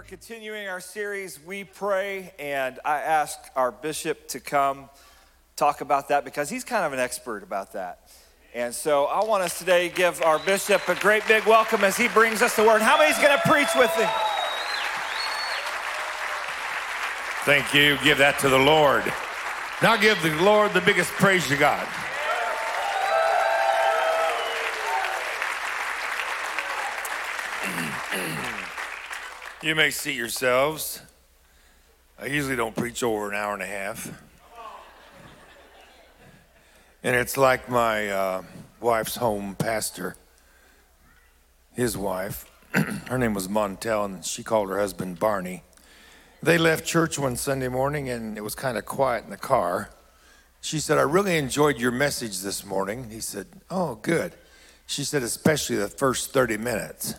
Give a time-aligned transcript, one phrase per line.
[0.00, 4.88] We're continuing our series, We Pray, and I asked our bishop to come
[5.56, 8.10] talk about that because he's kind of an expert about that.
[8.54, 11.98] And so I want us today to give our bishop a great big welcome as
[11.98, 12.80] he brings us the word.
[12.80, 14.08] How many's going to preach with him?
[17.44, 17.98] Thank you.
[18.02, 19.04] Give that to the Lord.
[19.82, 21.86] Now give the Lord the biggest praise you got.
[29.62, 31.02] You may seat yourselves.
[32.18, 34.10] I usually don't preach over an hour and a half.
[37.02, 38.42] And it's like my uh,
[38.80, 40.16] wife's home pastor,
[41.74, 42.50] his wife.
[43.08, 45.62] her name was Montel, and she called her husband Barney.
[46.42, 49.90] They left church one Sunday morning, and it was kind of quiet in the car.
[50.62, 53.10] She said, I really enjoyed your message this morning.
[53.10, 54.32] He said, Oh, good.
[54.86, 57.14] She said, especially the first 30 minutes.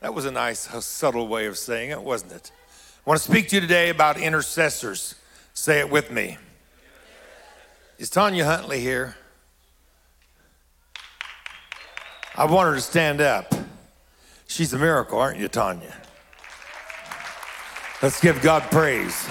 [0.00, 2.52] That was a nice, subtle way of saying it, wasn't it?
[3.06, 5.14] I want to speak to you today about intercessors.
[5.52, 6.38] Say it with me.
[7.98, 9.14] Is Tanya Huntley here?
[12.34, 13.52] I want her to stand up.
[14.46, 15.94] She's a miracle, aren't you, Tanya?
[18.00, 19.28] Let's give God praise.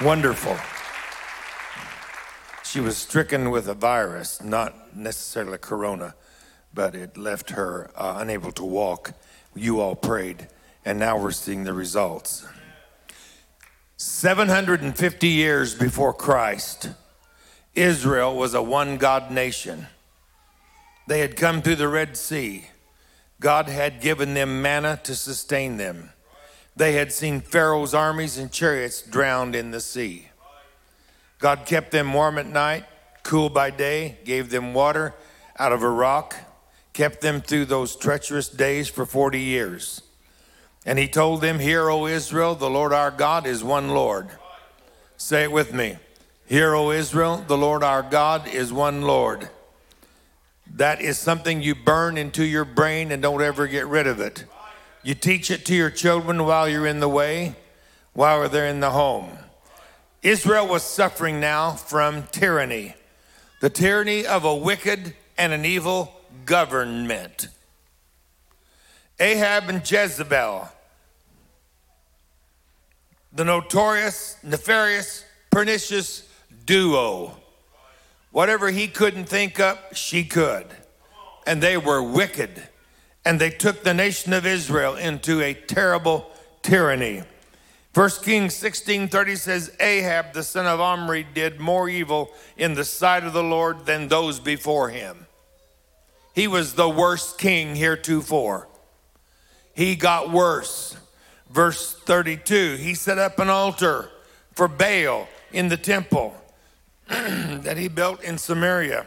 [0.00, 0.56] Wonderful.
[2.64, 6.14] She was stricken with a virus, not necessarily corona,
[6.72, 9.12] but it left her uh, unable to walk
[9.54, 10.48] you all prayed,
[10.84, 12.46] and now we're seeing the results.
[13.96, 16.90] 750 years before Christ,
[17.74, 19.86] Israel was a one God nation.
[21.06, 22.66] They had come through the Red Sea.
[23.40, 26.10] God had given them manna to sustain them.
[26.76, 30.28] They had seen Pharaoh's armies and chariots drowned in the sea.
[31.38, 32.84] God kept them warm at night,
[33.22, 35.14] cool by day, gave them water
[35.58, 36.36] out of a rock
[36.94, 40.00] kept them through those treacherous days for 40 years.
[40.86, 44.28] And he told them, Hear, O Israel, the Lord our God is one Lord.
[45.16, 45.96] Say it with me.
[46.46, 49.48] Hear, O Israel, the Lord our God is one Lord.
[50.74, 54.44] That is something you burn into your brain and don't ever get rid of it.
[55.02, 57.56] You teach it to your children while you're in the way,
[58.12, 59.30] while they're in the home.
[60.22, 62.94] Israel was suffering now from tyranny,
[63.60, 66.13] the tyranny of a wicked and an evil
[66.44, 67.48] government.
[69.20, 70.68] Ahab and Jezebel,
[73.32, 76.28] the notorious, nefarious, pernicious
[76.66, 77.36] duo.
[78.30, 80.66] Whatever he couldn't think up, she could.
[81.46, 82.68] And they were wicked.
[83.24, 86.30] And they took the nation of Israel into a terrible
[86.62, 87.22] tyranny.
[87.94, 93.22] 1 Kings 16:30 says Ahab the son of Omri did more evil in the sight
[93.22, 95.28] of the Lord than those before him.
[96.34, 98.68] He was the worst king heretofore.
[99.72, 100.96] He got worse.
[101.48, 104.10] Verse 32 He set up an altar
[104.52, 106.34] for Baal in the temple
[107.08, 109.06] that he built in Samaria.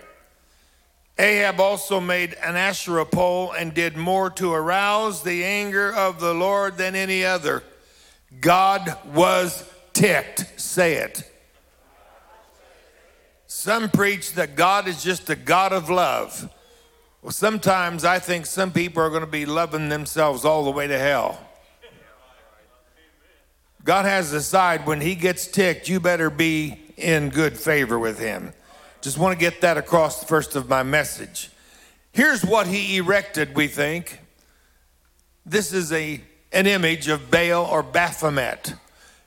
[1.19, 6.33] Ahab also made an Asherah pole and did more to arouse the anger of the
[6.33, 7.63] Lord than any other.
[8.39, 10.59] God was ticked.
[10.59, 11.23] Say it.
[13.47, 16.53] Some preach that God is just a God of love.
[17.29, 20.97] Sometimes I think some people are going to be loving themselves all the way to
[20.97, 21.39] hell.
[23.83, 28.53] God has decided when He gets ticked, you better be in good favor with Him.
[29.01, 31.49] Just want to get that across first of my message.
[32.11, 34.19] Here's what He erected, we think.
[35.45, 36.21] This is a,
[36.51, 38.73] an image of Baal or Baphomet.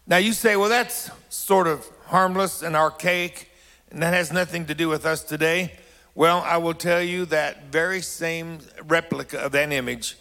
[0.06, 3.50] Now you say, well, that's sort of harmless and archaic,
[3.90, 5.72] and that has nothing to do with us today.
[6.20, 10.18] Well, I will tell you that very same replica of that image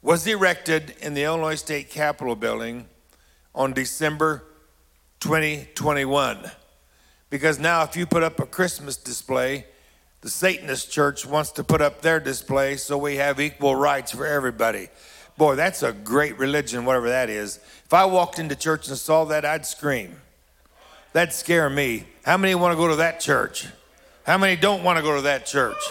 [0.00, 2.86] was erected in the Illinois State Capitol building
[3.54, 4.44] on December
[5.20, 6.50] 2021.
[7.28, 9.66] Because now, if you put up a Christmas display,
[10.22, 14.24] the Satanist church wants to put up their display so we have equal rights for
[14.24, 14.88] everybody.
[15.36, 17.58] Boy, that's a great religion, whatever that is.
[17.84, 20.16] If I walked into church and saw that, I'd scream.
[21.12, 22.06] That'd scare me.
[22.24, 23.66] How many want to go to that church?
[24.24, 25.82] How many don't want to go to that church?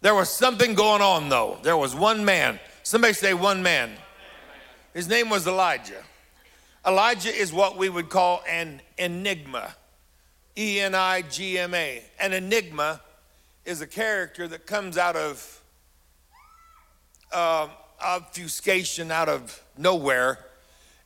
[0.00, 1.58] There was something going on, though.
[1.62, 2.58] There was one man.
[2.82, 3.92] Somebody say one man.
[4.94, 6.02] His name was Elijah.
[6.84, 9.76] Elijah is what we would call an enigma.
[10.58, 12.02] E N I G M A.
[12.18, 13.00] An enigma
[13.64, 15.62] is a character that comes out of
[17.32, 17.68] uh,
[18.04, 20.40] obfuscation, out of nowhere,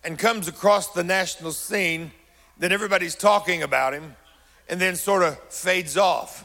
[0.02, 2.12] and comes across the national scene
[2.58, 4.16] then everybody's talking about him
[4.68, 6.44] and then sort of fades off.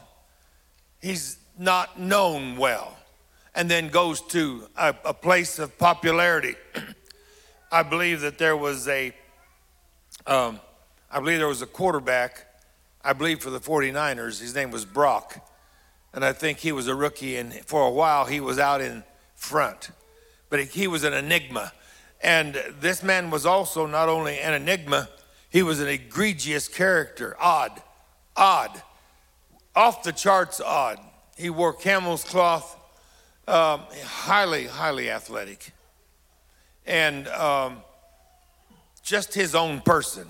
[1.00, 2.96] He's not known well
[3.54, 6.54] and then goes to a, a place of popularity.
[7.72, 9.12] I believe that there was a,
[10.26, 10.60] um,
[11.10, 12.46] I believe there was a quarterback,
[13.04, 14.40] I believe for the 49ers.
[14.40, 15.46] His name was Brock.
[16.12, 19.04] And I think he was a rookie, and for a while he was out in
[19.36, 19.90] front.
[20.48, 21.72] But he was an enigma.
[22.20, 25.08] And this man was also not only an enigma,
[25.50, 27.82] he was an egregious character, odd,
[28.36, 28.82] odd,
[29.74, 30.98] off the charts odd.
[31.36, 32.76] He wore camel's cloth,
[33.48, 35.72] um, highly, highly athletic,
[36.86, 37.78] and um,
[39.02, 40.28] just his own person.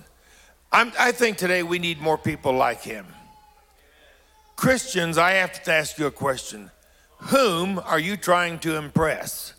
[0.72, 3.06] I'm, I think today we need more people like him.
[4.56, 6.70] Christians, I have to ask you a question.
[7.24, 9.52] Whom are you trying to impress?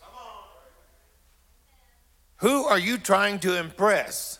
[2.37, 4.39] Who are you trying to impress?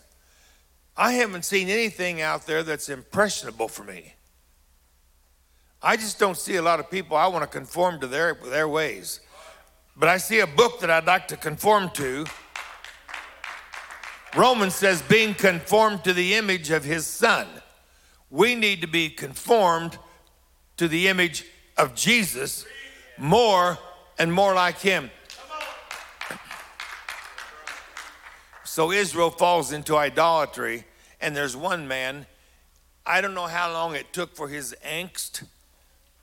[0.96, 4.14] I haven't seen anything out there that's impressionable for me.
[5.82, 8.68] I just don't see a lot of people I want to conform to their, their
[8.68, 9.20] ways.
[9.96, 12.26] But I see a book that I'd like to conform to.
[14.36, 17.48] Romans says, being conformed to the image of his son.
[18.30, 19.98] We need to be conformed
[20.78, 21.46] to the image
[21.78, 22.66] of Jesus
[23.18, 23.78] more
[24.18, 25.12] and more like him.
[28.72, 30.86] So Israel falls into idolatry,
[31.20, 32.26] and there's one man.
[33.06, 35.44] I don't know how long it took for his angst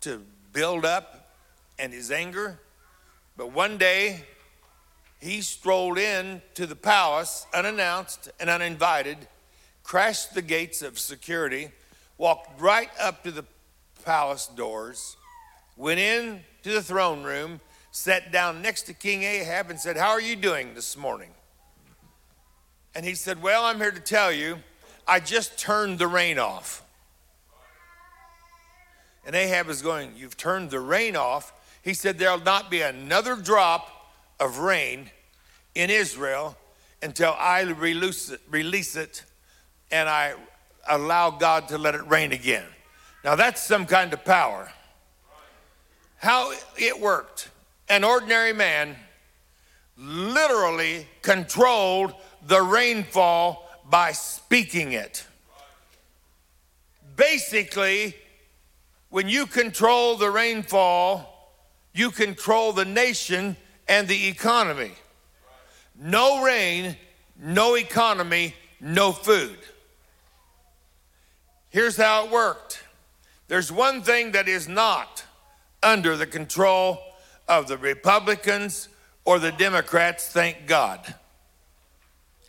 [0.00, 0.22] to
[0.54, 1.30] build up
[1.78, 2.58] and his anger.
[3.36, 4.24] But one day,
[5.20, 9.18] he strolled in to the palace unannounced and uninvited,
[9.82, 11.68] crashed the gates of security,
[12.16, 13.44] walked right up to the
[14.06, 15.18] palace doors,
[15.76, 17.60] went in to the throne room,
[17.90, 21.28] sat down next to King Ahab and said, How are you doing this morning?
[22.94, 24.58] And he said, Well, I'm here to tell you,
[25.06, 26.82] I just turned the rain off.
[29.26, 31.52] And Ahab is going, You've turned the rain off.
[31.82, 35.10] He said, There'll not be another drop of rain
[35.74, 36.56] in Israel
[37.02, 39.24] until I release it, release it
[39.90, 40.34] and I
[40.88, 42.66] allow God to let it rain again.
[43.24, 44.70] Now, that's some kind of power.
[46.16, 47.50] How it worked
[47.88, 48.96] an ordinary man
[49.96, 52.14] literally controlled
[52.48, 55.24] the rainfall by speaking it.
[57.14, 58.16] Basically,
[59.10, 61.52] when you control the rainfall,
[61.92, 63.54] you control the nation
[63.86, 64.92] and the economy.
[65.94, 66.96] No rain,
[67.38, 69.58] no economy, no food.
[71.68, 72.82] Here's how it worked
[73.48, 75.24] there's one thing that is not
[75.82, 76.98] under the control
[77.46, 78.88] of the Republicans
[79.24, 81.14] or the Democrats, thank God,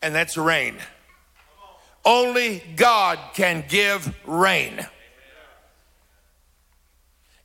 [0.01, 0.77] and that's rain.
[2.05, 4.85] Only God can give rain.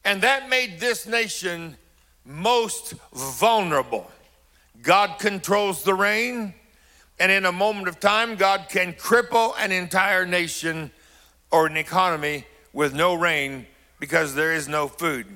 [0.04, 1.76] And that made this nation
[2.24, 4.10] most vulnerable.
[4.82, 6.54] God controls the rain,
[7.18, 10.90] and in a moment of time, God can cripple an entire nation
[11.50, 13.66] or an economy with no rain
[13.98, 15.26] because there is no food.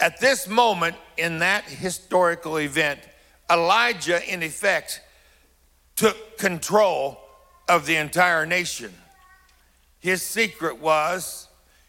[0.00, 3.00] At this moment in that historical event,
[3.50, 5.02] Elijah, in effect,
[6.00, 7.20] took control
[7.68, 8.90] of the entire nation.
[9.98, 11.46] His secret was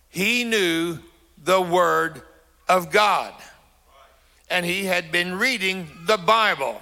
[0.09, 0.99] he knew
[1.41, 2.21] the Word
[2.67, 3.33] of God.
[4.49, 6.81] And he had been reading the Bible,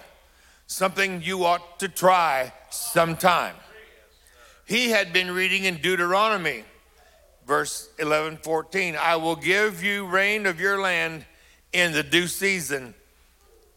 [0.65, 3.53] something you ought to try sometime.
[4.65, 6.63] He had been reading in Deuteronomy,
[7.45, 8.95] verse 11 14.
[8.95, 11.25] I will give you rain of your land
[11.73, 12.95] in the due season,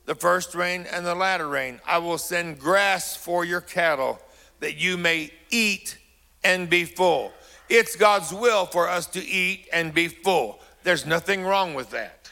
[0.07, 1.81] the first rain and the latter rain.
[1.87, 4.21] I will send grass for your cattle
[4.61, 5.99] that you may eat
[6.45, 7.33] and be full.
[7.69, 10.61] It's God's will for us to eat and be full.
[10.83, 12.31] There's nothing wrong with that.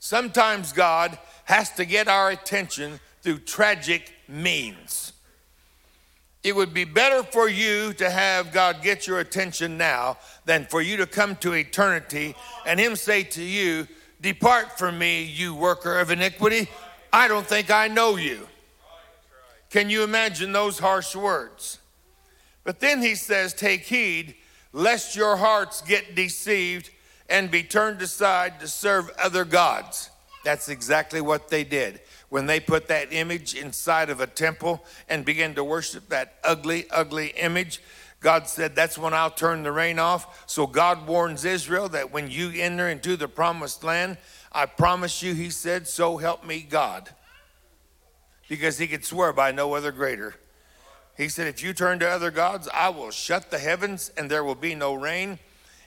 [0.00, 5.12] Sometimes God has to get our attention through tragic means.
[6.44, 10.80] It would be better for you to have God get your attention now than for
[10.80, 12.34] you to come to eternity
[12.64, 13.86] and Him say to you,
[14.20, 16.68] Depart from me, you worker of iniquity.
[17.12, 18.48] I don't think I know you.
[19.70, 21.78] Can you imagine those harsh words?
[22.64, 24.34] But then He says, Take heed
[24.72, 26.90] lest your hearts get deceived
[27.28, 30.10] and be turned aside to serve other gods.
[30.44, 32.00] That's exactly what they did.
[32.28, 36.86] When they put that image inside of a temple and began to worship that ugly,
[36.90, 37.80] ugly image,
[38.20, 40.44] God said, That's when I'll turn the rain off.
[40.46, 44.18] So God warns Israel that when you enter into the promised land,
[44.50, 47.10] I promise you, He said, So help me God.
[48.48, 50.34] Because He could swear by no other greater.
[51.16, 54.44] He said, If you turn to other gods, I will shut the heavens and there
[54.44, 55.38] will be no rain.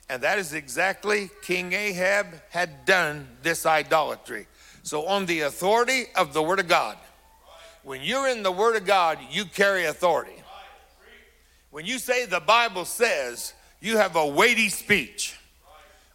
[0.10, 4.48] And that is exactly King Ahab had done this idolatry.
[4.84, 6.98] So, on the authority of the Word of God,
[7.84, 10.41] when you're in the Word of God, you carry authority.
[11.72, 15.38] When you say the Bible says, you have a weighty speech.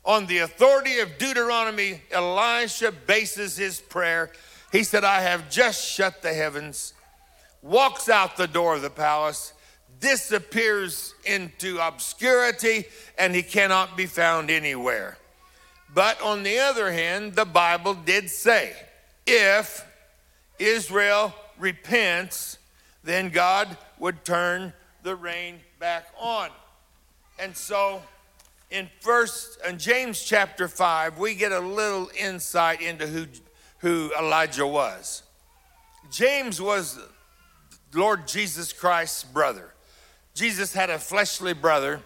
[0.04, 4.30] On the authority of Deuteronomy, Elisha bases his prayer.
[4.70, 6.92] He said, I have just shut the heavens,
[7.62, 9.54] walks out the door of the palace,
[9.98, 12.84] disappears into obscurity,
[13.18, 15.16] and he cannot be found anywhere.
[15.94, 18.74] But on the other hand, the Bible did say,
[19.26, 19.84] if
[20.58, 22.58] Israel repents,
[23.02, 24.74] then God would turn
[25.06, 26.50] the rain back on.
[27.38, 28.02] And so
[28.72, 33.26] in first in James chapter 5, we get a little insight into who,
[33.78, 35.22] who Elijah was.
[36.10, 36.98] James was
[37.94, 39.72] Lord Jesus Christ's brother.
[40.34, 42.00] Jesus had a fleshly brother,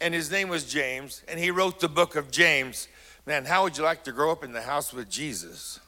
[0.00, 2.86] and his name was James, and he wrote the book of James.
[3.26, 5.80] Man, how would you like to grow up in the house with Jesus?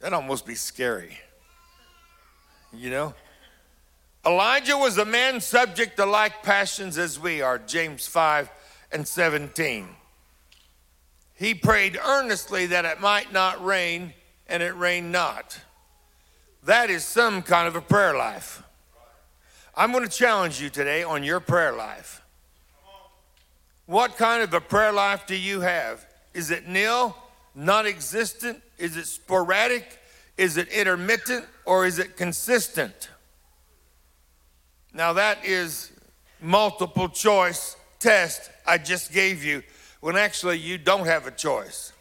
[0.00, 1.16] That'd almost be scary.
[2.72, 3.14] You know?
[4.26, 8.50] Elijah was a man subject to like passions as we are, James 5
[8.90, 9.86] and 17.
[11.34, 14.14] He prayed earnestly that it might not rain,
[14.46, 15.60] and it rained not.
[16.64, 18.62] That is some kind of a prayer life.
[19.76, 22.22] I'm going to challenge you today on your prayer life.
[23.84, 26.06] What kind of a prayer life do you have?
[26.32, 27.14] Is it nil,
[27.54, 28.62] non existent?
[28.78, 29.98] Is it sporadic?
[30.38, 31.44] Is it intermittent?
[31.66, 33.10] Or is it consistent?
[34.94, 35.90] Now, that is
[36.40, 39.64] multiple choice test I just gave you
[40.00, 41.92] when actually you don't have a choice.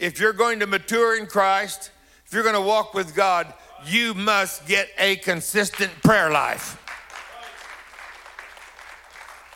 [0.00, 1.92] If you're going to mature in Christ,
[2.26, 3.52] if you're going to walk with God,
[3.86, 6.80] you must get a consistent prayer life.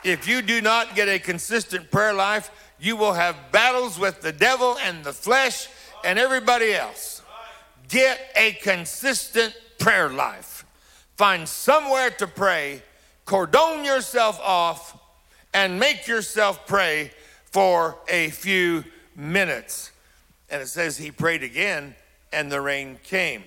[0.05, 4.33] If you do not get a consistent prayer life, you will have battles with the
[4.33, 5.69] devil and the flesh
[6.05, 7.23] and everybody else.
[7.89, 10.48] Get a consistent prayer life.
[11.19, 12.81] Find somewhere to pray,
[13.25, 14.97] cordon yourself off,
[15.53, 17.11] and make yourself pray
[17.43, 18.85] for a few
[19.17, 19.91] minutes.
[20.49, 21.97] And it says he prayed again,
[22.33, 23.43] and the rain came.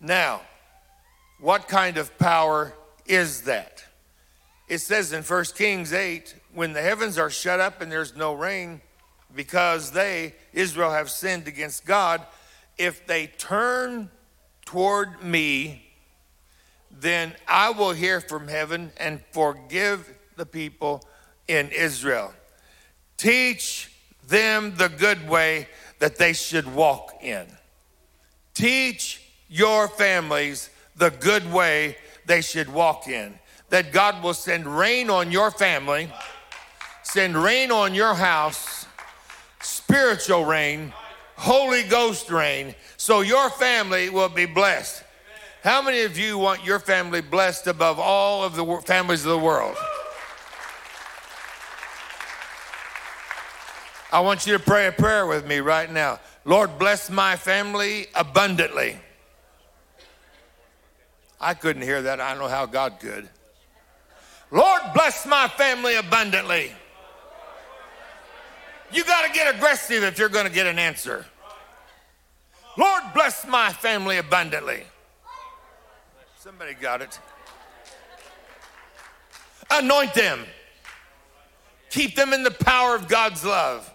[0.00, 0.42] Now,
[1.40, 2.72] what kind of power
[3.04, 3.84] is that?
[4.68, 8.32] It says in 1 Kings 8 when the heavens are shut up and there's no
[8.32, 8.80] rain,
[9.34, 12.24] because they, Israel, have sinned against God,
[12.76, 14.08] if they turn
[14.64, 15.87] toward me,
[16.90, 21.04] then I will hear from heaven and forgive the people
[21.46, 22.32] in Israel.
[23.16, 23.92] Teach
[24.26, 25.68] them the good way
[25.98, 27.46] that they should walk in.
[28.54, 33.38] Teach your families the good way they should walk in.
[33.70, 36.10] That God will send rain on your family,
[37.02, 38.86] send rain on your house,
[39.60, 40.92] spiritual rain,
[41.36, 45.04] Holy Ghost rain, so your family will be blessed.
[45.68, 49.38] How many of you want your family blessed above all of the families of the
[49.38, 49.76] world?
[54.10, 56.20] I want you to pray a prayer with me right now.
[56.46, 58.96] Lord, bless my family abundantly.
[61.38, 62.18] I couldn't hear that.
[62.18, 63.28] I don't know how God could.
[64.50, 66.72] Lord, bless my family abundantly.
[68.90, 71.26] You got to get aggressive if you're going to get an answer.
[72.78, 74.84] Lord, bless my family abundantly.
[76.48, 77.20] Somebody got it.
[79.70, 80.46] Anoint them.
[81.90, 83.92] Keep them in the power of God's love.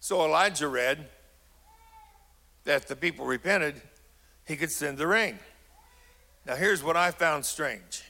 [0.00, 1.06] So Elijah read
[2.64, 3.80] that the people repented,
[4.44, 5.38] he could send the rain.
[6.44, 8.02] Now, here's what I found strange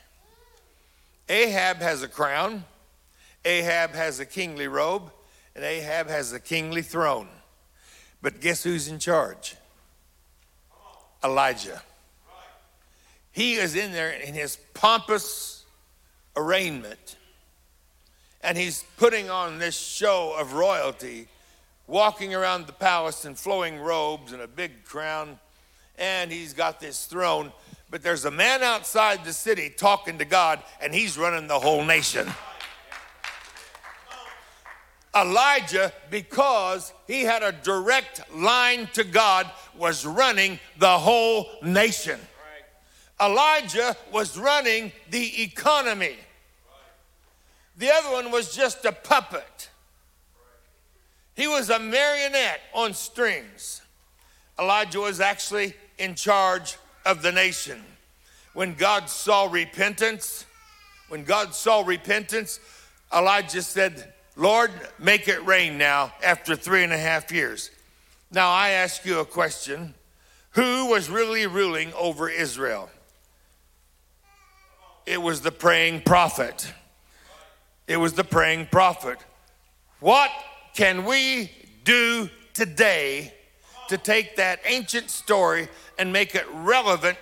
[1.28, 2.64] Ahab has a crown,
[3.44, 5.12] Ahab has a kingly robe,
[5.54, 7.28] and Ahab has a kingly throne.
[8.22, 9.56] But guess who's in charge?
[11.26, 11.82] Elijah.
[13.32, 15.64] He is in there in his pompous
[16.36, 17.16] arraignment,
[18.40, 21.28] and he's putting on this show of royalty,
[21.86, 25.38] walking around the palace in flowing robes and a big crown,
[25.98, 27.52] and he's got this throne.
[27.90, 31.84] But there's a man outside the city talking to God, and he's running the whole
[31.84, 32.28] nation.
[35.16, 42.20] Elijah, because he had a direct line to God, was running the whole nation.
[43.20, 46.16] Elijah was running the economy.
[47.78, 49.70] The other one was just a puppet.
[51.34, 53.80] He was a marionette on strings.
[54.58, 57.82] Elijah was actually in charge of the nation.
[58.52, 60.44] When God saw repentance,
[61.08, 62.58] When God saw repentance,
[63.14, 67.70] Elijah said, Lord, make it rain now after three and a half years.
[68.30, 69.94] Now, I ask you a question
[70.50, 72.90] Who was really ruling over Israel?
[75.06, 76.72] It was the praying prophet.
[77.86, 79.18] It was the praying prophet.
[80.00, 80.30] What
[80.74, 81.50] can we
[81.84, 83.32] do today
[83.88, 87.16] to take that ancient story and make it relevant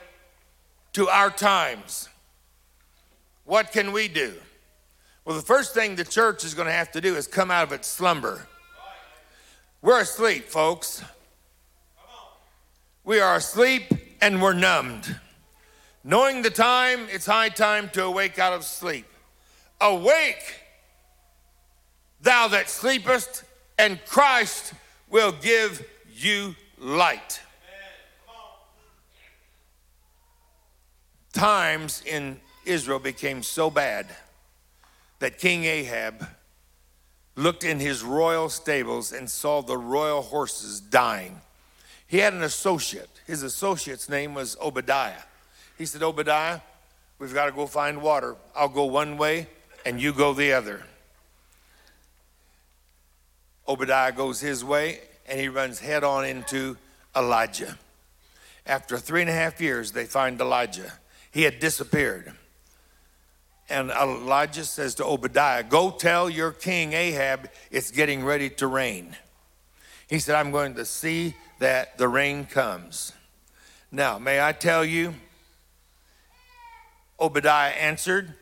[0.94, 2.08] to our times?
[3.44, 4.34] What can we do?
[5.24, 7.62] Well, the first thing the church is going to have to do is come out
[7.62, 8.46] of its slumber.
[9.80, 11.02] We're asleep, folks.
[13.04, 13.84] We are asleep
[14.20, 15.18] and we're numbed.
[16.02, 19.06] Knowing the time, it's high time to awake out of sleep.
[19.80, 20.60] Awake,
[22.20, 23.44] thou that sleepest,
[23.78, 24.74] and Christ
[25.08, 27.40] will give you light.
[31.32, 34.06] Times in Israel became so bad
[35.24, 36.26] that King Ahab
[37.34, 41.40] looked in his royal stables and saw the royal horses dying.
[42.06, 43.08] He had an associate.
[43.26, 45.22] His associate's name was Obadiah.
[45.78, 46.60] He said, Obadiah,
[47.18, 48.36] we've got to go find water.
[48.54, 49.46] I'll go one way
[49.86, 50.84] and you go the other.
[53.66, 56.76] Obadiah goes his way and he runs head on into
[57.16, 57.78] Elijah.
[58.66, 60.92] After three and a half years, they find Elijah.
[61.30, 62.34] He had disappeared.
[63.68, 69.16] And Elijah says to Obadiah, Go tell your king Ahab it's getting ready to rain.
[70.08, 73.12] He said, I'm going to see that the rain comes.
[73.90, 75.14] Now, may I tell you,
[77.18, 78.34] Obadiah answered,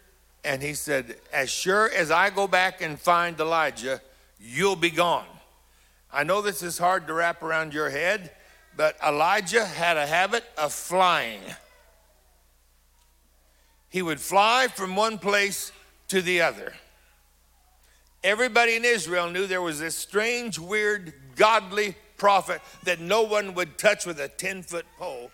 [0.45, 4.01] and he said, As sure as I go back and find Elijah,
[4.41, 5.27] you'll be gone.
[6.13, 8.33] I know this is hard to wrap around your head,
[8.77, 11.41] but Elijah had a habit of flying
[13.93, 15.71] he would fly from one place
[16.09, 16.73] to the other.
[18.25, 23.77] Everybody in Israel knew there was this strange, weird, godly prophet that no one would
[23.77, 25.31] touch with a 10 foot pole.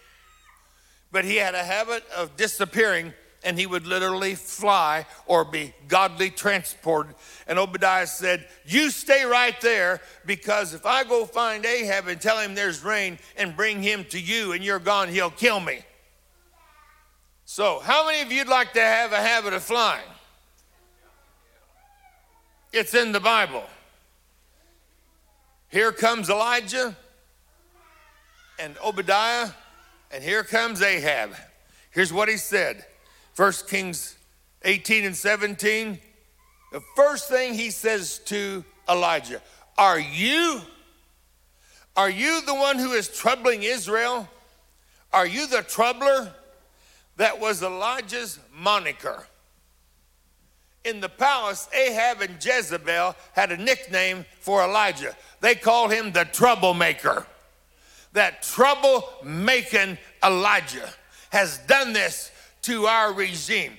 [1.13, 6.29] But he had a habit of disappearing and he would literally fly or be godly
[6.29, 7.15] transported.
[7.47, 12.41] And Obadiah said, You stay right there because if I go find Ahab and tell
[12.41, 15.83] him there's rain and bring him to you and you're gone, he'll kill me.
[17.59, 20.07] So, how many of you'd like to have a habit of flying?
[22.73, 23.65] It's in the Bible.
[25.69, 26.97] Here comes Elijah
[28.61, 29.49] and Obadiah,
[30.13, 31.35] and here comes Ahab.
[31.91, 32.87] Here's what he said
[33.35, 34.17] 1 Kings
[34.63, 35.99] 18 and 17.
[36.71, 39.43] The first thing he says to Elijah,
[39.77, 40.61] Are you?
[41.97, 44.29] Are you the one who is troubling Israel?
[45.13, 46.33] Are you the troubler?
[47.19, 49.27] That was Elijah's moniker.
[50.85, 55.15] In the palace, Ahab and Jezebel had a nickname for Elijah.
[55.41, 57.27] They called him the troublemaker.
[58.13, 60.89] That trouble making Elijah
[61.31, 62.31] has done this
[62.63, 63.73] to our regime.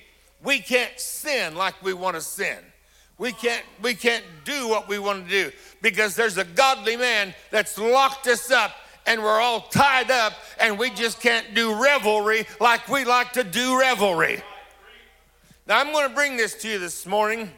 [0.44, 2.58] We can't sin like we want to sin.
[3.16, 7.34] We can't, we can't do what we want to do because there's a godly man
[7.50, 8.72] that's locked us up
[9.10, 13.42] and we're all tied up and we just can't do revelry like we like to
[13.42, 14.40] do revelry.
[15.66, 17.50] Now, I'm going to bring this to you this morning.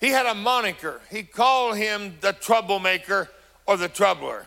[0.00, 1.02] He had a moniker.
[1.10, 3.28] He called him the troublemaker
[3.66, 4.46] or the troubler.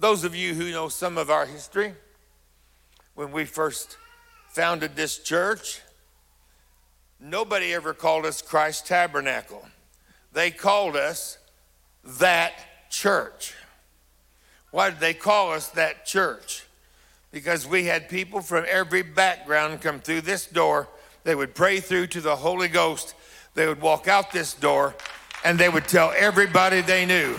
[0.00, 1.94] Those of you who know some of our history,
[3.14, 3.98] when we first
[4.48, 5.80] founded this church,
[7.20, 9.64] nobody ever called us Christ Tabernacle.
[10.32, 11.38] They called us
[12.04, 13.54] that church.
[14.72, 16.64] Why did they call us that church?
[17.30, 20.88] Because we had people from every background come through this door.
[21.24, 23.14] They would pray through to the Holy Ghost.
[23.54, 24.94] They would walk out this door
[25.44, 27.36] and they would tell everybody they knew.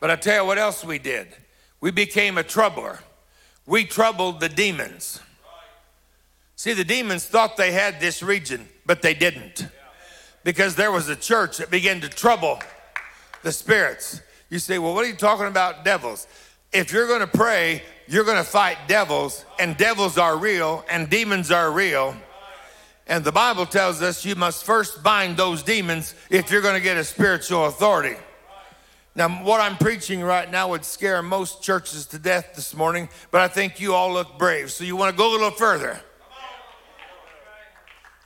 [0.00, 1.28] But I tell you what else we did.
[1.80, 2.98] We became a troubler.
[3.64, 5.20] We troubled the demons.
[6.56, 9.68] See, the demons thought they had this region, but they didn't.
[10.42, 12.60] Because there was a church that began to trouble
[13.42, 14.20] the spirits.
[14.48, 16.26] You say, well, what are you talking about, devils?
[16.72, 21.08] If you're going to pray, you're going to fight devils, and devils are real, and
[21.08, 22.16] demons are real.
[23.06, 26.80] And the Bible tells us you must first bind those demons if you're going to
[26.80, 28.16] get a spiritual authority.
[29.16, 33.40] Now, what I'm preaching right now would scare most churches to death this morning, but
[33.40, 34.70] I think you all look brave.
[34.70, 36.00] So you want to go a little further.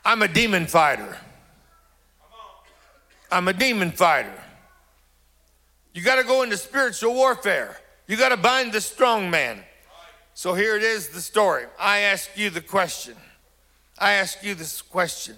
[0.04, 1.16] I'm a demon fighter.
[3.32, 4.43] I'm a demon fighter.
[5.94, 7.78] You got to go into spiritual warfare.
[8.08, 9.62] You got to bind the strong man.
[10.34, 11.64] So here it is the story.
[11.78, 13.14] I ask you the question.
[13.98, 15.36] I ask you this question.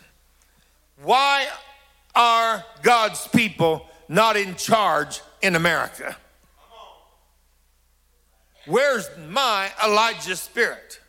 [1.03, 1.47] Why
[2.14, 6.16] are God's people not in charge in America?
[8.64, 11.01] Where's my Elijah spirit?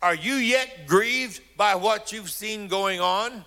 [0.00, 3.44] Are you yet grieved by what you've seen going on?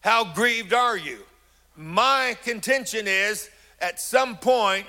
[0.00, 1.18] How grieved are you?
[1.76, 3.50] My contention is
[3.84, 4.86] at some point,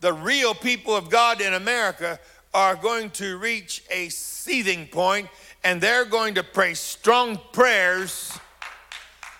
[0.00, 2.18] the real people of God in America
[2.52, 5.28] are going to reach a seething point
[5.62, 8.36] and they're going to pray strong prayers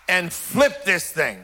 [0.09, 1.43] and flip this thing.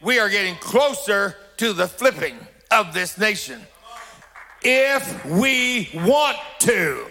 [0.00, 2.38] We are getting closer to the flipping
[2.70, 3.60] of this nation.
[4.62, 7.04] If we want to.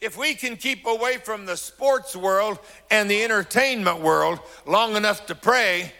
[0.00, 2.58] If we can keep away from the sports world
[2.90, 5.92] and the entertainment world long enough to pray,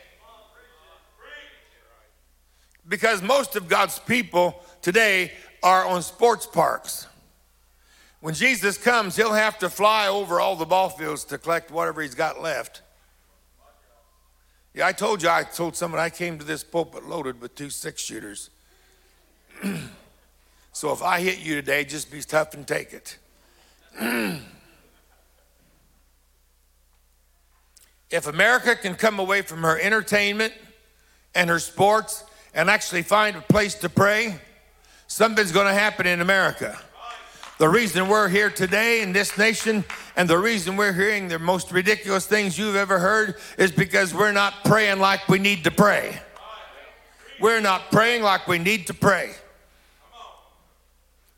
[2.89, 5.33] because most of God's people today
[5.63, 7.07] are on sports parks.
[8.21, 12.03] When Jesus comes, he'll have to fly over all the ball fields to collect whatever
[12.03, 12.83] he's got left.
[14.75, 17.71] Yeah, I told you, I told someone I came to this pulpit loaded with two
[17.71, 18.51] six shooters.
[20.73, 23.17] so if I hit you today, just be tough and take it.
[28.11, 30.53] if America can come away from her entertainment
[31.35, 34.39] and her sports and actually find a place to pray,
[35.07, 36.79] something's going to happen in America.
[37.59, 39.83] The reason we're here today in this nation
[40.15, 44.33] and the reason we're hearing the most ridiculous things you've ever heard is because we're
[44.33, 46.21] not praying like we need to pray.
[47.41, 49.33] We're not praying like we need to pray.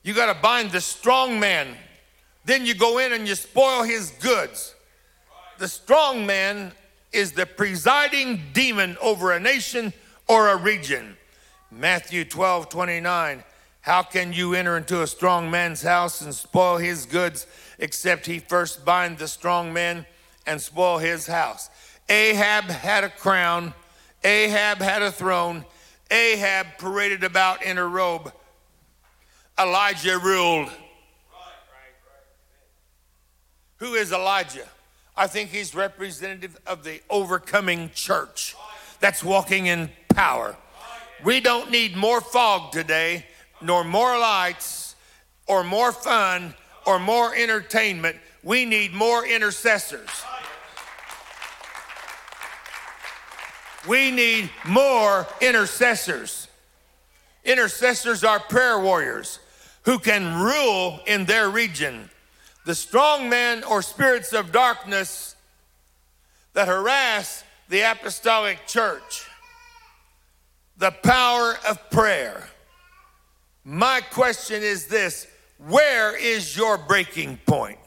[0.02, 1.76] You got to bind the strong man.
[2.48, 4.74] Then you go in and you spoil his goods.
[5.58, 6.72] The strong man
[7.12, 9.92] is the presiding demon over a nation
[10.26, 11.18] or a region.
[11.70, 13.44] Matthew 12, 29.
[13.82, 17.46] How can you enter into a strong man's house and spoil his goods
[17.78, 20.06] except he first bind the strong man
[20.46, 21.68] and spoil his house?
[22.08, 23.74] Ahab had a crown,
[24.24, 25.66] Ahab had a throne,
[26.10, 28.32] Ahab paraded about in a robe.
[29.58, 30.70] Elijah ruled.
[33.78, 34.66] Who is Elijah?
[35.16, 38.54] I think he's representative of the overcoming church
[39.00, 40.56] that's walking in power.
[41.24, 43.26] We don't need more fog today
[43.60, 44.94] nor more lights
[45.46, 46.54] or more fun
[46.86, 48.16] or more entertainment.
[48.42, 50.08] We need more intercessors.
[53.88, 56.48] We need more intercessors.
[57.44, 59.38] Intercessors are prayer warriors
[59.82, 62.10] who can rule in their region.
[62.68, 65.34] The strong men or spirits of darkness
[66.52, 69.26] that harass the apostolic church.
[70.76, 72.46] The power of prayer.
[73.64, 75.26] My question is this
[75.56, 77.78] where is your breaking point?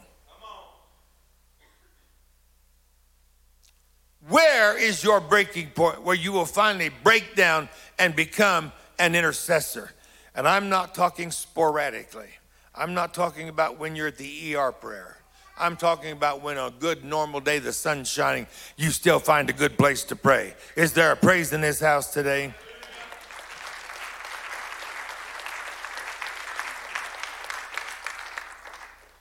[4.30, 9.92] Where is your breaking point where you will finally break down and become an intercessor?
[10.34, 12.30] And I'm not talking sporadically.
[12.74, 15.18] I'm not talking about when you're at the ER prayer.
[15.60, 19.54] I'm talking about when a good normal day, the sun's shining, you still find a
[19.54, 20.56] good place to pray.
[20.76, 22.54] Is there a praise in this house today?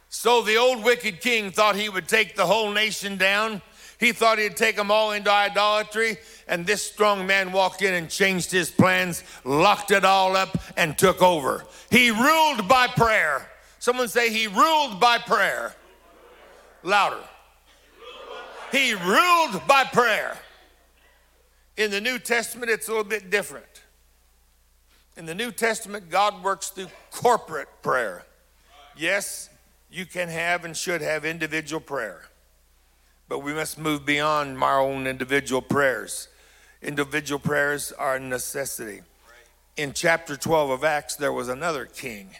[0.08, 3.62] So the old wicked king thought he would take the whole nation down.
[4.00, 6.16] He thought he'd take them all into idolatry.
[6.48, 10.96] And this strong man walked in and changed his plans, locked it all up, and
[10.96, 11.64] took over.
[11.90, 13.46] He ruled by prayer.
[13.78, 15.74] Someone say, He ruled by prayer.
[16.82, 17.22] Louder.
[18.72, 20.36] He ruled by prayer.
[21.76, 23.66] In the New Testament, it's a little bit different.
[25.16, 28.24] In the New Testament, God works through corporate prayer.
[28.96, 29.50] Yes,
[29.90, 32.29] you can have and should have individual prayer.
[33.30, 36.26] But we must move beyond our own individual prayers.
[36.82, 39.02] Individual prayers are a necessity.
[39.76, 42.30] In chapter 12 of Acts, there was another king,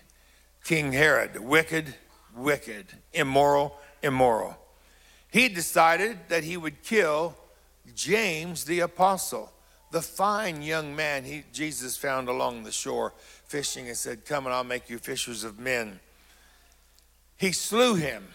[0.64, 1.94] King Herod, wicked,
[2.34, 4.58] wicked, immoral, immoral.
[5.30, 7.36] He decided that he would kill
[7.94, 9.52] James the apostle,
[9.92, 13.12] the fine young man he, Jesus found along the shore
[13.46, 16.00] fishing and said, Come and I'll make you fishers of men
[17.40, 18.28] he slew him.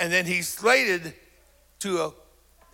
[0.00, 1.12] And then he slated
[1.80, 2.10] to uh,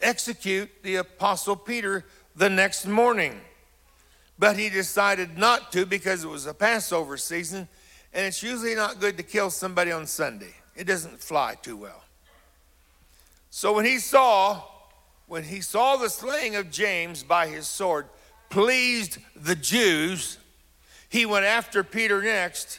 [0.00, 2.04] execute the apostle Peter
[2.36, 3.40] the next morning.
[4.38, 7.66] But he decided not to because it was a Passover season,
[8.14, 10.54] and it's usually not good to kill somebody on Sunday.
[10.76, 12.04] It doesn't fly too well.
[13.50, 14.62] So when he saw
[15.26, 18.06] when he saw the slaying of James by his sword,
[18.50, 20.38] pleased the Jews,
[21.08, 22.78] he went after Peter next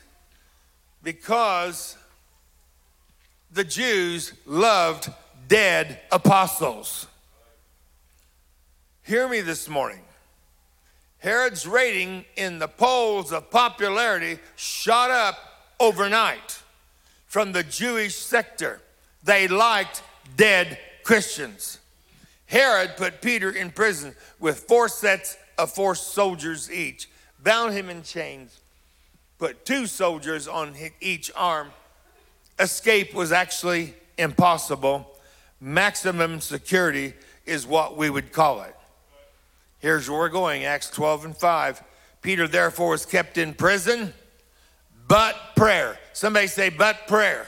[1.04, 1.98] because
[3.52, 5.12] the Jews loved
[5.48, 7.08] dead apostles.
[9.04, 10.02] Hear me this morning.
[11.20, 15.38] Herod's rating in the polls of popularity shot up
[15.80, 16.62] overnight
[17.26, 18.82] from the Jewish sector.
[19.24, 20.04] They liked
[20.36, 21.80] dead Christians.
[22.46, 27.10] Herod put Peter in prison with four sets of four soldiers each,
[27.44, 28.60] bound him in chains,
[29.38, 31.70] put two soldiers on each arm.
[32.60, 35.12] Escape was actually impossible.
[35.60, 37.13] Maximum security
[37.46, 38.76] is what we would call it.
[39.80, 41.84] Here's where we're going Acts 12 and 5.
[42.22, 44.13] Peter, therefore, was kept in prison,
[45.08, 45.98] but prayer.
[46.13, 47.48] Somebody say, but prayer.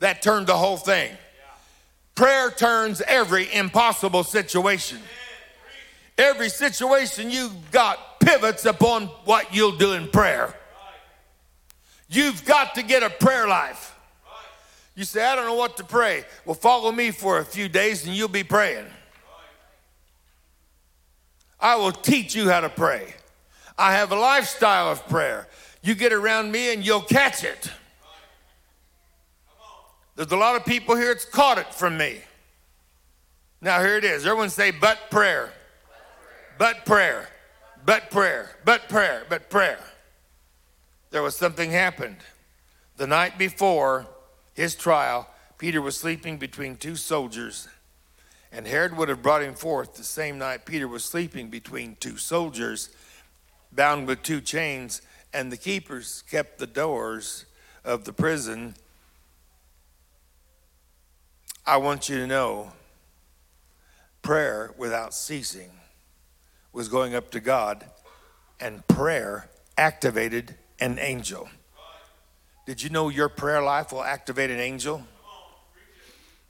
[0.00, 1.16] That turned the whole thing.
[2.14, 4.98] Prayer turns every impossible situation.
[6.18, 10.54] Every situation you've got pivots upon what you'll do in prayer.
[12.12, 13.96] You've got to get a prayer life.
[14.94, 16.24] You say, I don't know what to pray.
[16.44, 18.84] Well, follow me for a few days and you'll be praying.
[21.58, 23.14] I will teach you how to pray.
[23.78, 25.48] I have a lifestyle of prayer.
[25.82, 27.70] You get around me and you'll catch it.
[30.14, 32.18] There's a lot of people here that's caught it from me.
[33.62, 34.26] Now, here it is.
[34.26, 35.50] Everyone say, but prayer.
[36.58, 37.28] But prayer.
[37.86, 38.50] But prayer.
[38.66, 39.24] But prayer.
[39.30, 39.78] But prayer.
[41.12, 42.16] There was something happened.
[42.96, 44.08] The night before
[44.54, 47.68] his trial, Peter was sleeping between two soldiers
[48.52, 52.18] and Herod would have brought him forth the same night Peter was sleeping between two
[52.18, 52.90] soldiers,
[53.72, 55.00] bound with two chains,
[55.32, 57.46] and the keepers kept the doors
[57.82, 58.74] of the prison.
[61.66, 62.72] I want you to know
[64.20, 65.70] prayer without ceasing
[66.72, 67.86] was going up to God,
[68.60, 69.48] and prayer
[69.78, 71.48] activated an angel.
[72.66, 75.06] Did you know your prayer life will activate an angel?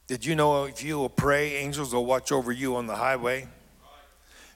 [0.06, 3.46] Did you know if you will pray, angels will watch over you on the highway?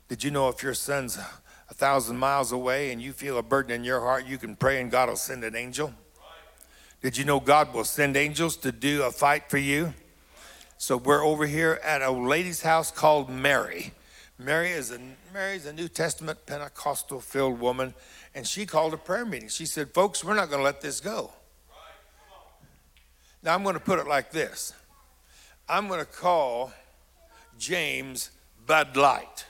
[0.09, 3.71] Did you know if your son's a thousand miles away and you feel a burden
[3.73, 5.93] in your heart, you can pray and God will send an angel?
[7.03, 9.93] Did you know God will send angels to do a fight for you?
[10.79, 13.93] So we're over here at a lady's house called Mary.
[14.39, 14.99] Mary is a
[15.33, 17.95] Mary's a New Testament Pentecostal filled woman,
[18.37, 19.49] and she called a prayer meeting.
[19.49, 21.33] She said, "Folks, we're not going to let this go."
[23.43, 24.75] Now I'm going to put it like this.
[25.69, 26.71] I'm going to call
[27.59, 28.31] James
[28.67, 29.47] Bud Light.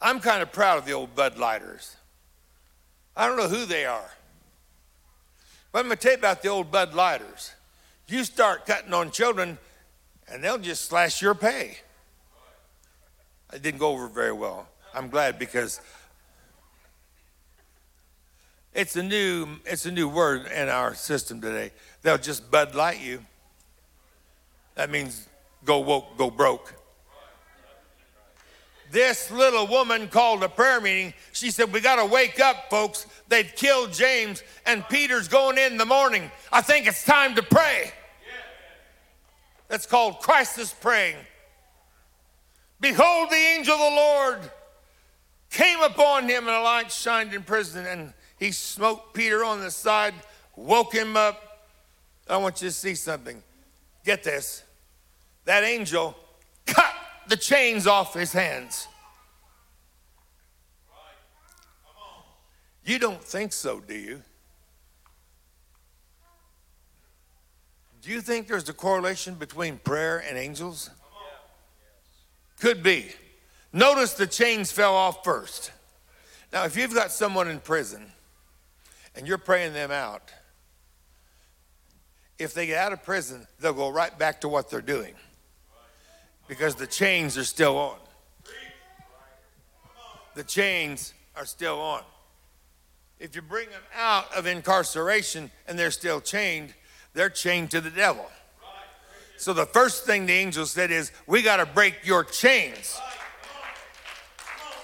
[0.00, 1.96] I'm kind of proud of the old Bud Lighters.
[3.14, 4.10] I don't know who they are.
[5.72, 7.52] But I'm going to tell you about the old Bud Lighters.
[8.06, 9.58] You start cutting on children,
[10.28, 11.78] and they'll just slash your pay.
[13.52, 14.68] It didn't go over very well.
[14.94, 15.80] I'm glad because
[18.74, 21.72] it's a new it's a new word in our system today.
[22.02, 23.24] They'll just Bud Light you.
[24.74, 25.26] That means
[25.64, 26.74] go woke, go broke.
[28.90, 31.12] This little woman called a prayer meeting.
[31.32, 33.06] She said, We got to wake up, folks.
[33.28, 36.30] They've killed James, and Peter's going in the morning.
[36.50, 37.92] I think it's time to pray.
[39.68, 41.16] That's called crisis praying.
[42.80, 44.38] Behold, the angel of the Lord
[45.50, 49.70] came upon him, and a light shined in prison, and he smote Peter on the
[49.70, 50.14] side,
[50.56, 51.48] woke him up,
[52.28, 53.42] I want you to see something.
[54.04, 54.62] Get this.
[55.44, 56.16] That angel
[56.66, 56.92] cut
[57.26, 58.86] the chains off his hands.
[62.84, 64.22] You don't think so, do you?
[68.02, 70.90] Do you think there's a correlation between prayer and angels?
[72.60, 73.10] Could be.
[73.72, 75.72] Notice the chains fell off first.
[76.52, 78.10] Now, if you've got someone in prison
[79.14, 80.32] and you're praying them out,
[82.38, 85.14] if they get out of prison, they'll go right back to what they're doing
[86.46, 87.98] because the chains are still on.
[90.34, 92.02] The chains are still on.
[93.18, 96.72] If you bring them out of incarceration and they're still chained,
[97.12, 98.24] they're chained to the devil.
[99.36, 102.98] So the first thing the angel said is, We got to break your chains.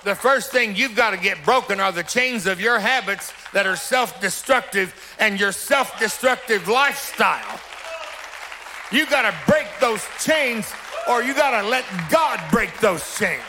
[0.04, 3.66] The first thing you've got to get broken are the chains of your habits that
[3.66, 7.58] are self destructive and your self destructive lifestyle.
[8.92, 10.70] You've got to break those chains
[11.08, 13.42] or you've got to let God break those chains.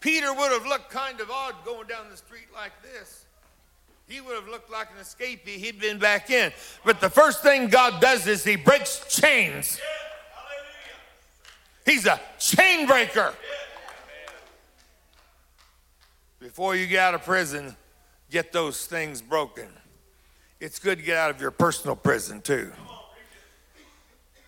[0.00, 3.26] Peter would have looked kind of odd going down the street like this.
[4.08, 5.56] He would have looked like an escapee.
[5.58, 6.52] He'd been back in.
[6.84, 9.80] But the first thing God does is He breaks chains.
[11.86, 13.32] He's a chain breaker.
[16.40, 17.76] Before you get out of prison,
[18.30, 19.68] get those things broken.
[20.60, 22.72] It's good to get out of your personal prison, too.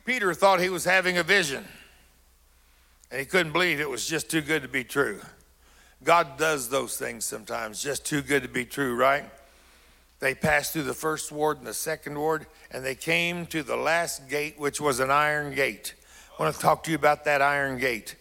[0.04, 1.64] Peter thought he was having a vision,
[3.10, 5.20] and he couldn't believe it was just too good to be true.
[6.02, 9.24] God does those things sometimes, just too good to be true, right?
[10.20, 13.76] They passed through the first ward and the second ward, and they came to the
[13.76, 15.94] last gate, which was an iron gate.
[16.38, 18.14] I want to talk to you about that iron gate.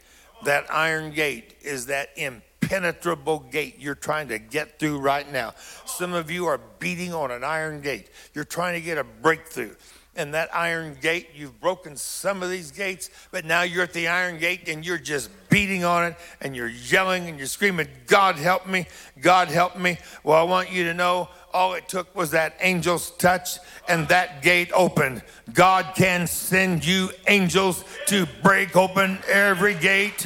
[0.44, 5.54] That iron gate is that impenetrable gate you're trying to get through right now.
[5.86, 8.10] Some of you are beating on an iron gate.
[8.34, 9.76] You're trying to get a breakthrough
[10.18, 11.30] and that iron gate.
[11.36, 14.98] You've broken some of these gates, but now you're at the iron gate and you're
[14.98, 18.88] just beating on it and you're yelling and you're screaming, God help me,
[19.22, 19.98] God help me.
[20.24, 24.42] Well, I want you to know all it took was that angel's touch and that
[24.42, 25.22] gate opened.
[25.54, 30.26] God can send you angels to break open every gate,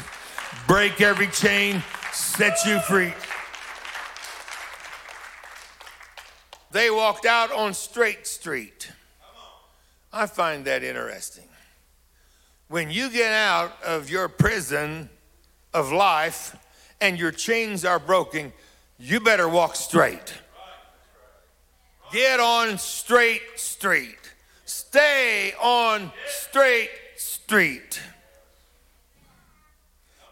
[0.68, 3.14] break every chain, set you free.
[6.72, 8.92] They walked out on Straight Street.
[10.14, 11.46] I find that interesting.
[12.68, 15.10] When you get out of your prison
[15.74, 16.56] of life
[17.00, 18.54] and your chains are broken,
[18.98, 20.34] you better walk straight.
[22.12, 24.18] Get on straight street.
[24.66, 28.02] Stay on straight street.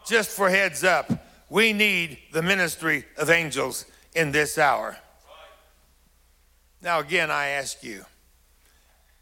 [0.05, 1.11] Just for heads up,
[1.49, 4.97] we need the ministry of angels in this hour.
[6.81, 8.05] Now, again, I ask you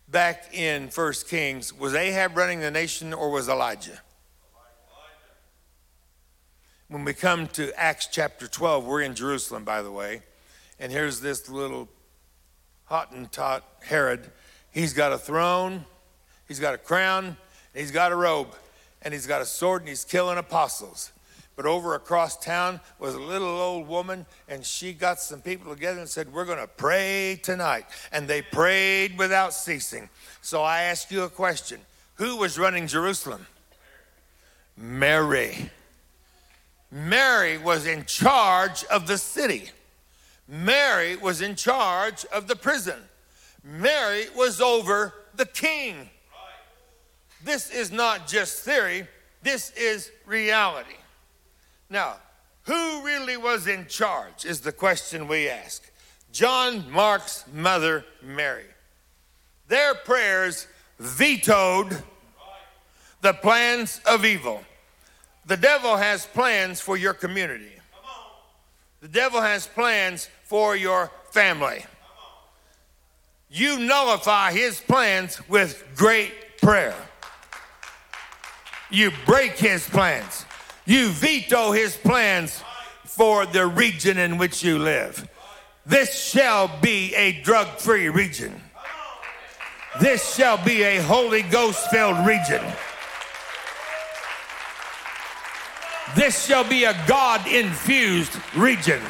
[0.07, 4.01] back in First Kings, was Ahab running the nation or was Elijah?
[6.87, 10.21] When we come to Acts chapter 12, we're in Jerusalem, by the way,
[10.79, 11.89] and here's this little
[12.89, 14.31] Hottentot Herod.
[14.71, 15.83] He's got a throne,
[16.47, 17.35] he's got a crown,
[17.73, 18.55] he's got a robe,
[19.01, 21.11] and he's got a sword, and he's killing apostles.
[21.57, 25.99] But over across town was a little old woman, and she got some people together
[25.99, 27.85] and said, We're going to pray tonight.
[28.11, 30.07] And they prayed without ceasing.
[30.41, 31.81] So I ask you a question
[32.15, 33.47] Who was running Jerusalem?
[34.77, 35.71] Mary.
[36.91, 39.71] Mary was in charge of the city.
[40.47, 42.99] Mary was in charge of the prison.
[43.63, 46.09] Mary was over the king.
[47.43, 49.07] This is not just theory,
[49.41, 50.95] this is reality.
[51.89, 52.17] Now,
[52.63, 55.89] who really was in charge is the question we ask.
[56.31, 58.65] John Mark's mother, Mary.
[59.67, 60.67] Their prayers
[60.99, 62.03] vetoed
[63.21, 64.63] the plans of evil.
[65.45, 67.71] The devil has plans for your community.
[68.99, 71.85] The devil has plans for your family.
[73.49, 76.95] You nullify his plans with great prayer.
[78.89, 80.45] You break his plans.
[80.87, 82.63] You veto his plans
[83.03, 85.29] for the region in which you live.
[85.85, 88.53] This shall be a drug free region.
[89.99, 92.63] This shall be a Holy Ghost filled region.
[96.15, 99.01] This shall be a God infused region.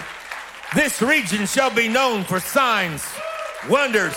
[0.74, 3.06] This region shall be known for signs,
[3.70, 4.16] wonders.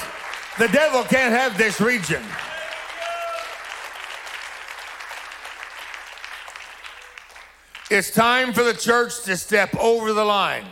[0.59, 2.23] The devil can't have this region.
[7.91, 10.67] It's time for the church to step over the line.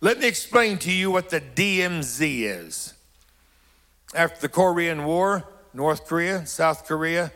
[0.00, 2.94] Let me explain to you what the DMZ is.
[4.14, 5.44] After the Korean War,
[5.74, 7.32] North Korea, South Korea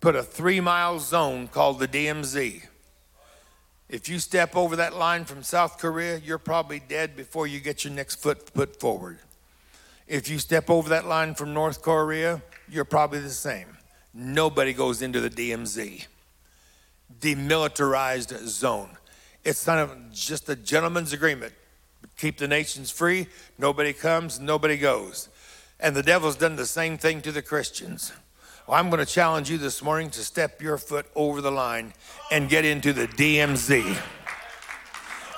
[0.00, 2.62] put a three mile zone called the DMZ.
[3.90, 7.84] If you step over that line from South Korea, you're probably dead before you get
[7.84, 9.18] your next foot put forward.
[10.08, 13.76] If you step over that line from North Korea, you're probably the same.
[14.14, 16.06] Nobody goes into the DMZ
[17.18, 18.90] demilitarized zone.
[19.44, 21.54] It's kind of just a gentleman's agreement.
[22.16, 23.26] Keep the nations free,
[23.58, 25.28] nobody comes, nobody goes.
[25.78, 28.12] And the devil's done the same thing to the Christians.
[28.66, 31.94] Well, I'm going to challenge you this morning to step your foot over the line
[32.30, 33.98] and get into the DMZ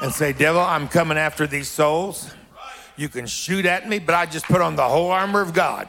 [0.03, 2.35] and say, Devil, I'm coming after these souls.
[2.97, 5.89] You can shoot at me, but I just put on the whole armor of God.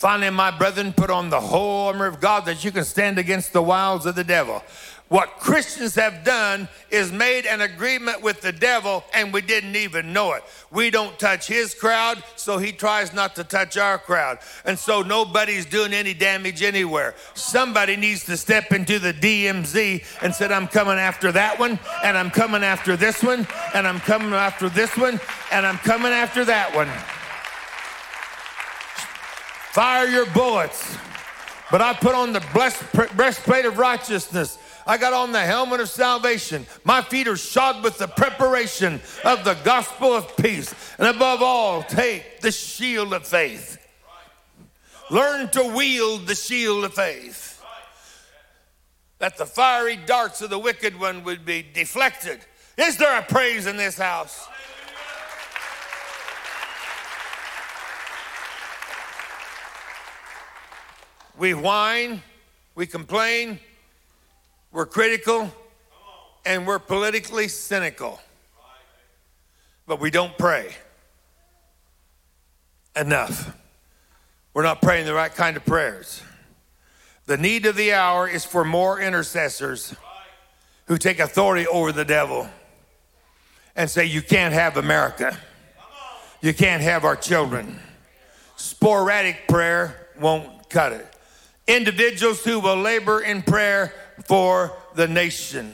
[0.00, 3.52] Finally, my brethren, put on the whole armor of God that you can stand against
[3.52, 4.62] the wiles of the devil.
[5.08, 10.14] What Christians have done is made an agreement with the devil and we didn't even
[10.14, 10.42] know it.
[10.70, 14.38] We don't touch his crowd, so he tries not to touch our crowd.
[14.64, 17.14] And so nobody's doing any damage anywhere.
[17.34, 22.16] Somebody needs to step into the DMZ and said, I'm coming after that one, and
[22.16, 25.20] I'm coming after this one, and I'm coming after this one,
[25.52, 26.88] and I'm coming after that one.
[29.72, 30.96] Fire your bullets.
[31.70, 32.40] But I put on the
[33.14, 34.58] breastplate of righteousness.
[34.86, 36.66] I got on the helmet of salvation.
[36.82, 40.74] My feet are shod with the preparation of the gospel of peace.
[40.98, 43.78] And above all, take the shield of faith.
[45.10, 47.62] Learn to wield the shield of faith.
[49.18, 52.40] That the fiery darts of the wicked one would be deflected.
[52.76, 54.48] Is there a praise in this house?
[61.40, 62.22] We whine,
[62.74, 63.60] we complain,
[64.72, 65.50] we're critical,
[66.44, 68.20] and we're politically cynical.
[69.86, 70.74] But we don't pray
[72.94, 73.56] enough.
[74.52, 76.22] We're not praying the right kind of prayers.
[77.24, 79.94] The need of the hour is for more intercessors
[80.88, 82.50] who take authority over the devil
[83.74, 85.38] and say, You can't have America.
[86.42, 87.78] You can't have our children.
[88.56, 91.06] Sporadic prayer won't cut it
[91.70, 93.94] individuals who will labor in prayer
[94.24, 95.72] for the nation.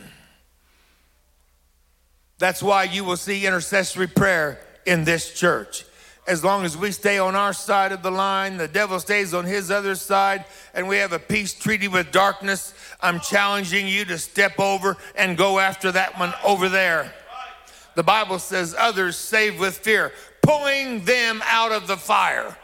[2.38, 5.84] That's why you will see intercessory prayer in this church.
[6.28, 9.44] As long as we stay on our side of the line, the devil stays on
[9.44, 10.44] his other side,
[10.74, 15.38] and we have a peace treaty with darkness, I'm challenging you to step over and
[15.38, 17.12] go after that one over there.
[17.94, 22.57] The Bible says, others save with fear, pulling them out of the fire.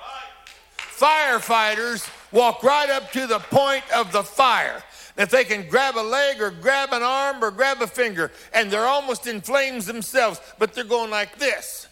[0.76, 4.82] Firefighters walk right up to the point of the fire.
[5.16, 8.70] If they can grab a leg or grab an arm or grab a finger, and
[8.70, 11.88] they're almost in flames themselves, but they're going like this.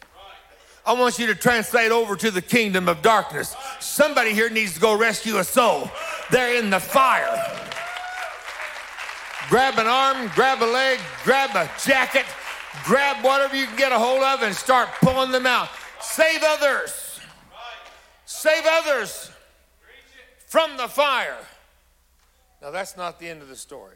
[0.86, 3.54] I want you to translate over to the kingdom of darkness.
[3.80, 5.90] Somebody here needs to go rescue a soul.
[6.30, 7.36] They're in the fire.
[9.50, 12.24] Grab an arm, grab a leg, grab a jacket,
[12.84, 15.68] grab whatever you can get a hold of and start pulling them out.
[16.00, 17.20] Save others.
[18.24, 19.29] Save others
[20.50, 21.38] from the fire.
[22.60, 23.94] Now, that's not the end of the story.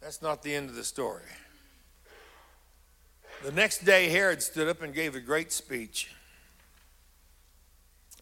[0.00, 1.28] That's not the end of the story.
[3.44, 6.10] The next day, Herod stood up and gave a great speech.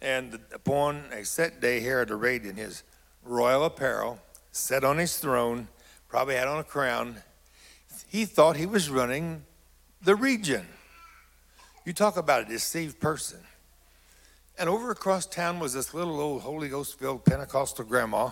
[0.02, 2.82] And upon a set day, Herod, arrayed in his
[3.22, 4.18] royal apparel,
[4.50, 5.68] sat on his throne,
[6.08, 7.22] probably had on a crown.
[8.08, 9.44] He thought he was running
[10.02, 10.66] the region.
[11.84, 13.38] You talk about a deceived person.
[14.58, 18.30] And over across town was this little old Holy Ghost filled Pentecostal grandma.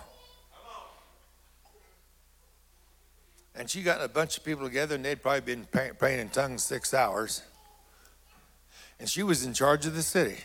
[3.54, 5.66] And she got a bunch of people together, and they'd probably been
[5.98, 7.42] praying in tongues six hours.
[8.98, 10.38] And she was in charge of the city.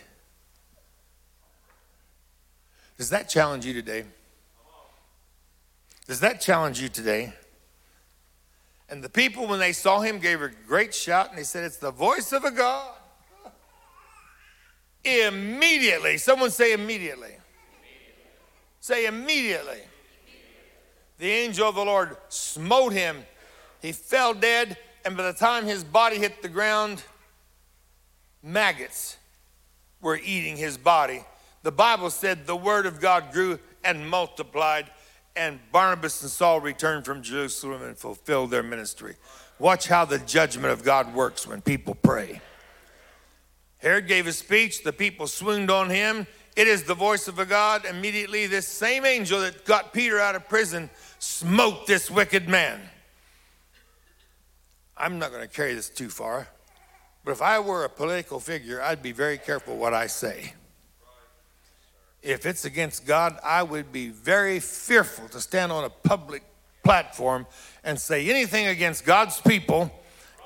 [2.98, 4.04] Does that challenge you today?
[6.08, 7.34] Does that challenge you today?
[8.90, 11.78] And the people, when they saw him, gave a great shout, and they said, It's
[11.78, 12.99] the voice of a God.
[15.10, 16.18] Immediately.
[16.18, 17.28] Someone say immediately.
[17.28, 17.40] immediately.
[18.80, 19.74] Say immediately.
[19.74, 19.88] immediately.
[21.18, 23.26] The angel of the Lord smote him.
[23.82, 27.04] He fell dead, and by the time his body hit the ground,
[28.44, 29.18] maggots
[30.02, 31.24] were eating his body.
[31.64, 34.90] The Bible said the word of God grew and multiplied,
[35.36, 39.16] and Barnabas and Saul returned from Jerusalem and fulfilled their ministry.
[39.58, 42.42] Watch how the judgment of God works when people pray.
[43.80, 46.28] Herod gave a speech, the people swooned on him.
[46.56, 47.86] It is the voice of a God.
[47.86, 52.82] Immediately, this same angel that got Peter out of prison smote this wicked man.
[54.98, 56.50] I'm not going to carry this too far,
[57.24, 60.54] but if I were a political figure, I'd be very careful what I say.
[62.22, 66.44] If it's against God, I would be very fearful to stand on a public
[66.84, 67.46] platform
[67.86, 69.90] and say anything against God's people,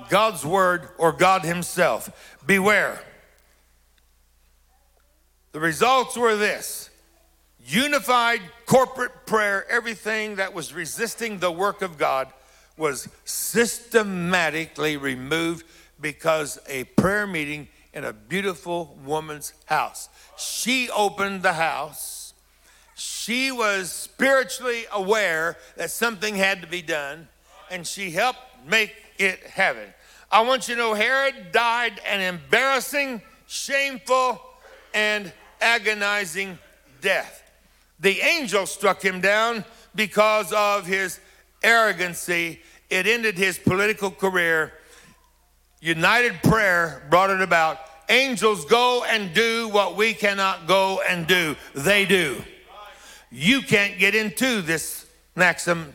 [0.10, 2.36] God's word, or God Himself.
[2.46, 3.02] Beware.
[5.54, 6.89] The results were this
[7.60, 12.34] unified corporate prayer, everything that was resisting the work of God
[12.76, 15.64] was systematically removed
[16.01, 20.10] because a prayer meeting in a beautiful woman's house.
[20.39, 22.34] She opened the house.
[22.95, 27.28] She was spiritually aware that something had to be done,
[27.70, 29.93] and she helped make it happen.
[30.32, 34.41] I want you to know Herod died an embarrassing, shameful,
[34.95, 35.32] and
[35.64, 36.59] agonizing
[37.01, 37.41] death.
[37.99, 39.64] The angel struck him down
[39.95, 41.20] because of his
[41.64, 42.61] arrogancy.
[42.89, 44.74] It ended his political career.
[45.80, 47.80] United prayer brought it about.
[48.09, 51.55] Angels go and do what we cannot go and do.
[51.74, 52.43] They do.
[53.32, 55.93] You can't get into this maximum,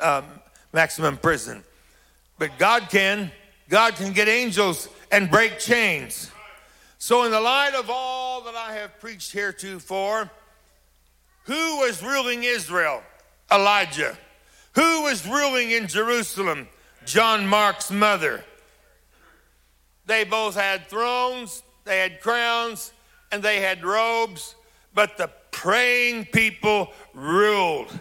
[0.00, 0.24] um,
[0.72, 1.62] maximum prison,
[2.38, 3.30] but God can.
[3.68, 6.30] God can get angels and break chains.
[6.98, 10.30] So, in the light of all that I have preached heretofore,
[11.44, 13.02] who was ruling Israel?
[13.50, 14.18] Elijah.
[14.74, 16.68] Who was ruling in Jerusalem?
[17.06, 18.44] John Mark's mother.
[20.06, 22.92] They both had thrones, they had crowns,
[23.30, 24.56] and they had robes,
[24.92, 27.96] but the praying people ruled.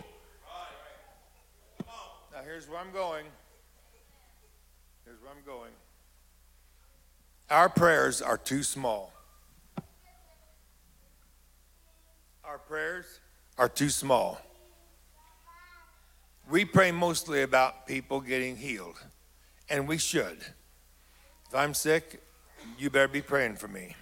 [2.34, 3.26] Now, here's where I'm going.
[5.06, 5.72] Here's where I'm going.
[7.50, 9.14] Our prayers are too small.
[12.44, 13.06] Our prayers
[13.58, 14.42] are too small.
[16.50, 19.02] We pray mostly about people getting healed,
[19.70, 20.40] and we should.
[21.48, 22.22] If I'm sick,
[22.78, 23.96] you better be praying for me.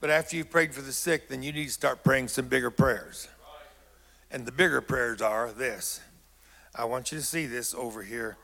[0.00, 2.70] But after you've prayed for the sick, then you need to start praying some bigger
[2.70, 3.26] prayers.
[4.30, 6.00] And the bigger prayers are this.
[6.74, 8.36] I want you to see this over here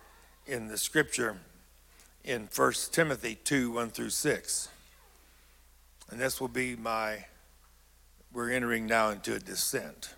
[0.47, 1.37] in the scripture
[2.25, 4.69] in 1 Timothy 2 1 through 6.
[6.11, 7.25] And this will be my,
[8.33, 10.15] we're entering now into a descent.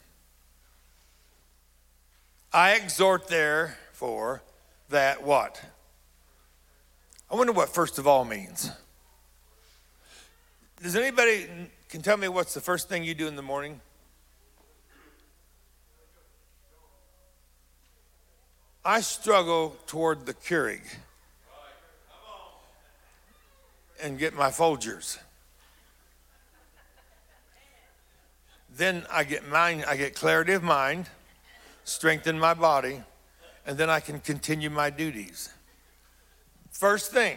[2.53, 4.43] I exhort therefore
[4.91, 5.63] that what?
[7.31, 8.71] I wonder what first of all means.
[10.83, 11.47] Does anybody
[11.89, 13.81] can tell me what's the first thing you do in the morning?
[18.85, 20.83] I struggle toward the Keurig
[24.03, 25.19] and get my Folgers.
[28.75, 31.09] Then I get mind, I get clarity of mind
[31.85, 33.03] strengthen my body,
[33.67, 35.51] and then I can continue my duties.
[36.71, 37.37] First thing.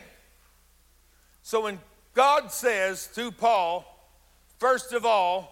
[1.42, 1.80] So when
[2.14, 3.86] God says to Paul,
[4.58, 5.52] first of all,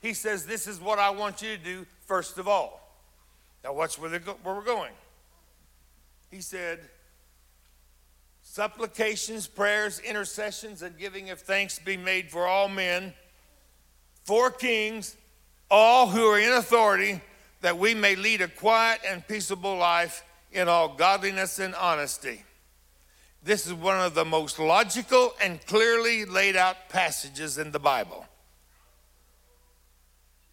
[0.00, 2.80] he says, This is what I want you to do first of all.
[3.64, 4.92] Now, watch where, where we're going.
[6.30, 6.80] He said,
[8.58, 13.14] Supplications, prayers, intercessions, and giving of thanks be made for all men,
[14.24, 15.14] for kings,
[15.70, 17.20] all who are in authority,
[17.60, 22.42] that we may lead a quiet and peaceable life in all godliness and honesty.
[23.44, 28.26] This is one of the most logical and clearly laid out passages in the Bible.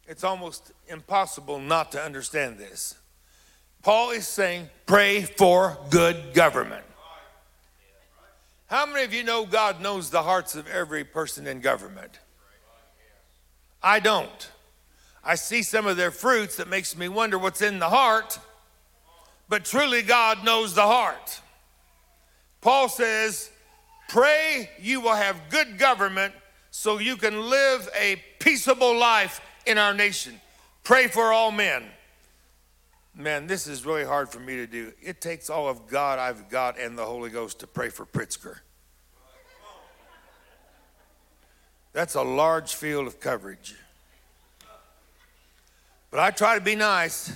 [0.08, 2.94] It's almost impossible not to understand this.
[3.82, 6.85] Paul is saying, pray for good government.
[8.68, 12.20] How many of you know God knows the hearts of every person in government?
[13.82, 14.52] I don't.
[15.24, 18.40] I see some of their fruits that makes me wonder what's in the heart,
[19.48, 21.42] but truly God knows the heart.
[22.62, 23.52] Paul says,
[24.08, 26.34] Pray you will have good government
[26.72, 30.40] so you can live a peaceable life in our nation.
[30.84, 31.84] Pray for all men.
[33.18, 34.92] Man, this is really hard for me to do.
[35.02, 38.58] It takes all of God I've got and the Holy Ghost to pray for Pritzker.
[41.94, 43.76] That's a large field of coverage.
[46.12, 47.32] But I try to be nice.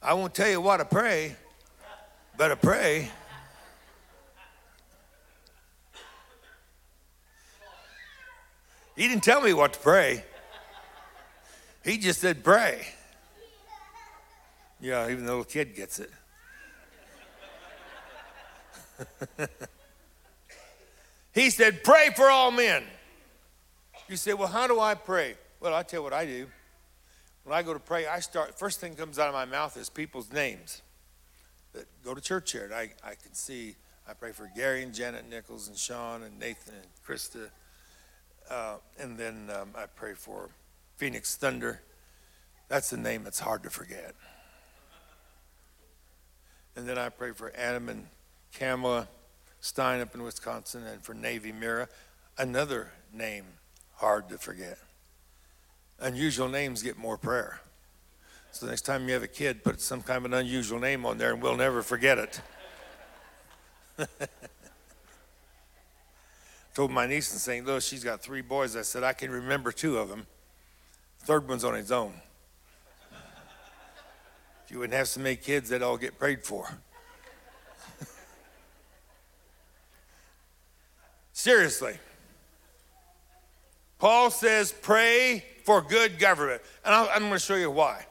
[0.00, 1.34] I won't tell you what to pray,
[2.36, 3.10] but I pray.
[8.94, 10.24] He didn't tell me what to pray.
[11.84, 12.86] He just said, pray.
[14.82, 16.10] Yeah, even the little kid gets it.
[21.32, 22.82] he said, pray for all men.
[24.08, 25.36] You say, well, how do I pray?
[25.60, 26.48] Well, I'll tell you what I do.
[27.44, 29.88] When I go to pray, I start, first thing comes out of my mouth is
[29.88, 30.82] people's names
[31.74, 32.64] that go to church here.
[32.64, 33.76] And I, I can see,
[34.08, 37.50] I pray for Gary and Janet Nichols and Sean and Nathan and Krista.
[38.50, 40.48] Uh, and then um, I pray for
[40.96, 41.82] Phoenix Thunder.
[42.66, 44.16] That's a name that's hard to forget.
[46.76, 48.06] And then I pray for Adam and
[48.54, 49.08] Kamala
[49.60, 51.88] Stein up in Wisconsin and for Navy Mira,
[52.36, 53.44] another name
[53.94, 54.78] hard to forget
[56.02, 57.60] unusual names get more prayer.
[58.50, 61.16] So next time you have a kid, put some kind of an unusual name on
[61.16, 62.40] there and we'll never forget it.
[66.74, 67.66] Told my niece in St.
[67.66, 68.76] Louis, she's got three boys.
[68.76, 70.26] I said, I can remember two of them.
[71.20, 72.14] third one's on his own.
[74.72, 76.66] You wouldn't have so many kids, they'd all get prayed for.
[81.32, 81.98] Seriously.
[83.98, 86.62] Paul says, pray for good government.
[86.84, 88.06] And I'm going to show you why.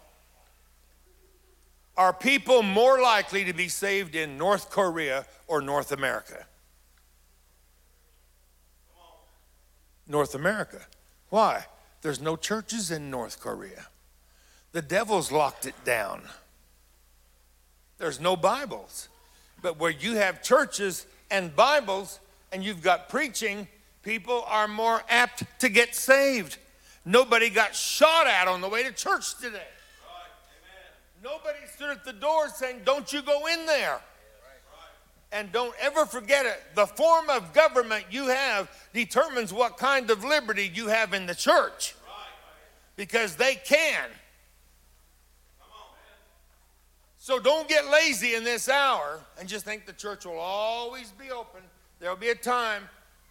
[1.97, 6.45] Are people more likely to be saved in North Korea or North America?
[10.07, 10.85] North America.
[11.29, 11.65] Why?
[12.01, 13.87] There's no churches in North Korea.
[14.73, 16.21] The devil's locked it down.
[18.01, 19.09] There's no Bibles.
[19.61, 22.19] But where you have churches and Bibles
[22.51, 23.67] and you've got preaching,
[24.01, 26.57] people are more apt to get saved.
[27.05, 29.57] Nobody got shot at on the way to church today.
[29.59, 31.23] Right.
[31.23, 34.01] Nobody stood at the door saying, Don't you go in there.
[35.31, 36.59] And don't ever forget it.
[36.73, 41.35] The form of government you have determines what kind of liberty you have in the
[41.35, 41.93] church.
[42.95, 44.09] Because they can.
[47.23, 51.29] So don't get lazy in this hour and just think the church will always be
[51.29, 51.61] open.
[51.99, 52.81] There'll be a time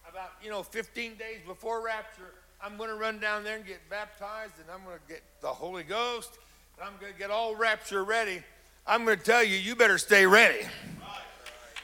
[0.09, 2.31] about, you know, 15 days before rapture.
[2.63, 5.49] I'm going to run down there and get baptized and I'm going to get the
[5.49, 6.39] Holy Ghost
[6.79, 8.45] and I'm going to get all rapture ready.
[8.87, 10.65] I'm going to tell you, you better stay ready.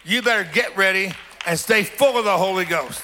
[0.05, 1.11] You better get ready
[1.45, 3.03] and stay full of the Holy Ghost.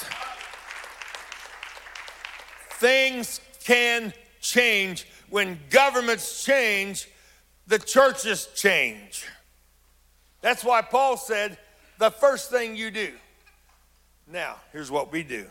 [2.75, 7.09] Things can change when governments change
[7.67, 9.27] the churches change.
[10.41, 11.59] That's why Paul said,
[11.99, 13.13] the first thing you do.
[14.27, 15.47] Now, here's what we do.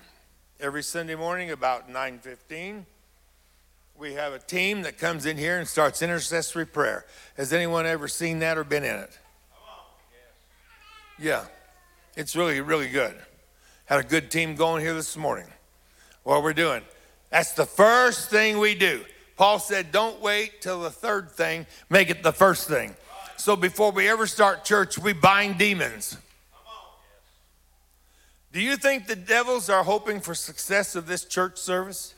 [0.59, 2.85] Every Sunday morning about 9:15,
[3.97, 7.05] we have a team that comes in here and starts intercessory prayer.
[7.37, 9.19] Has anyone ever seen that or been in it?
[11.17, 11.45] Yeah.
[12.15, 13.17] It's really really good.
[13.85, 15.47] Had a good team going here this morning.
[16.23, 16.81] What we're doing.
[17.29, 19.03] That's the first thing we do.
[19.41, 22.95] Paul said, Don't wait till the third thing, make it the first thing.
[23.37, 26.15] So before we ever start church, we bind demons.
[28.53, 32.13] Do you think the devils are hoping for success of this church service?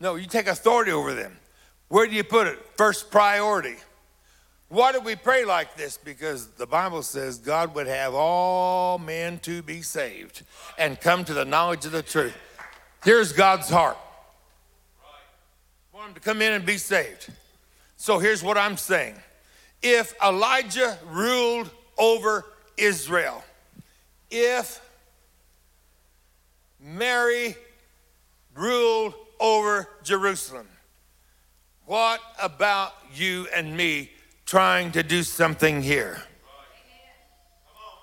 [0.00, 1.38] No, you take authority over them.
[1.88, 2.58] Where do you put it?
[2.76, 3.76] First priority.
[4.68, 5.96] Why do we pray like this?
[5.96, 10.42] Because the Bible says God would have all men to be saved
[10.76, 12.36] and come to the knowledge of the truth.
[13.02, 13.96] Here's God's heart
[16.00, 17.30] want them to come in and be saved.
[17.98, 19.16] So here's what I'm saying
[19.82, 22.46] if Elijah ruled over
[22.78, 23.44] Israel,
[24.30, 24.80] if
[26.80, 27.54] Mary
[28.54, 30.66] ruled over Jerusalem,
[31.84, 34.10] what about you and me
[34.46, 36.22] trying to do something here?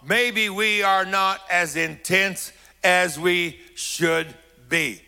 [0.08, 4.28] Maybe we are not as intense as we should
[4.70, 5.02] be.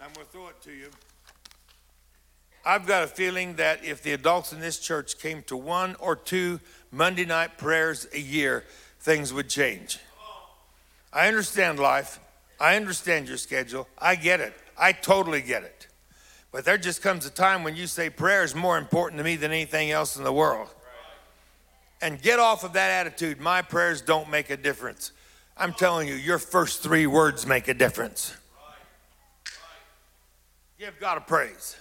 [0.00, 0.88] I'm going to throw it to you.
[2.64, 6.14] I've got a feeling that if the adults in this church came to one or
[6.14, 6.60] two
[6.92, 8.64] Monday night prayers a year,
[9.00, 9.98] things would change.
[11.12, 12.20] I understand life.
[12.60, 13.88] I understand your schedule.
[13.98, 14.54] I get it.
[14.78, 15.88] I totally get it.
[16.52, 19.36] But there just comes a time when you say prayer is more important to me
[19.36, 20.68] than anything else in the world.
[22.00, 23.40] And get off of that attitude.
[23.40, 25.12] My prayers don't make a difference.
[25.56, 28.36] I'm telling you, your first three words make a difference.
[30.78, 31.76] Give God a praise.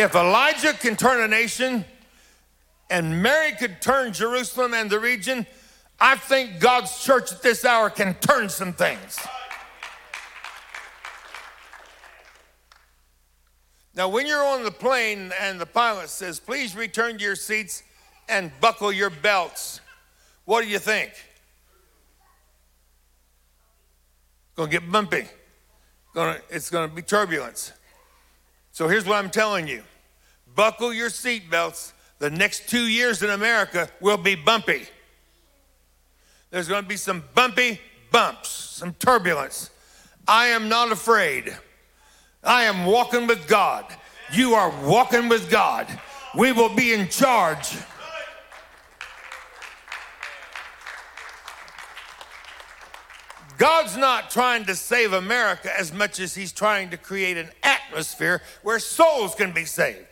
[0.00, 1.84] If Elijah can turn a nation
[2.88, 5.46] and Mary could turn Jerusalem and the region,
[6.00, 9.18] I think God's church at this hour can turn some things.
[13.94, 17.82] Now, when you're on the plane and the pilot says, please return to your seats
[18.26, 19.82] and buckle your belts,
[20.46, 21.12] what do you think?
[24.56, 25.26] Gonna get bumpy.
[26.14, 27.72] Gonna, it's gonna be turbulence.
[28.72, 29.82] So here's what I'm telling you
[30.60, 31.92] buckle your seatbelts.
[32.18, 34.82] The next two years in America will be bumpy.
[36.50, 37.80] There's going to be some bumpy
[38.10, 39.70] bumps, some turbulence.
[40.28, 41.56] I am not afraid.
[42.44, 43.86] I am walking with God.
[44.34, 45.86] You are walking with God.
[46.36, 47.78] We will be in charge.
[53.56, 58.42] God's not trying to save America as much as He's trying to create an atmosphere
[58.62, 60.09] where souls can be saved.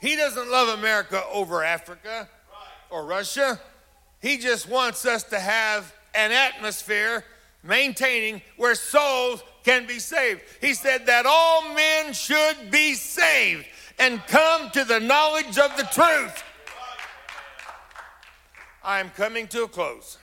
[0.00, 2.28] He doesn't love America over Africa
[2.90, 3.60] or Russia.
[4.20, 7.24] He just wants us to have an atmosphere
[7.62, 10.40] maintaining where souls can be saved.
[10.60, 13.66] He said that all men should be saved
[13.98, 16.42] and come to the knowledge of the truth.
[18.82, 20.16] I am coming to a close.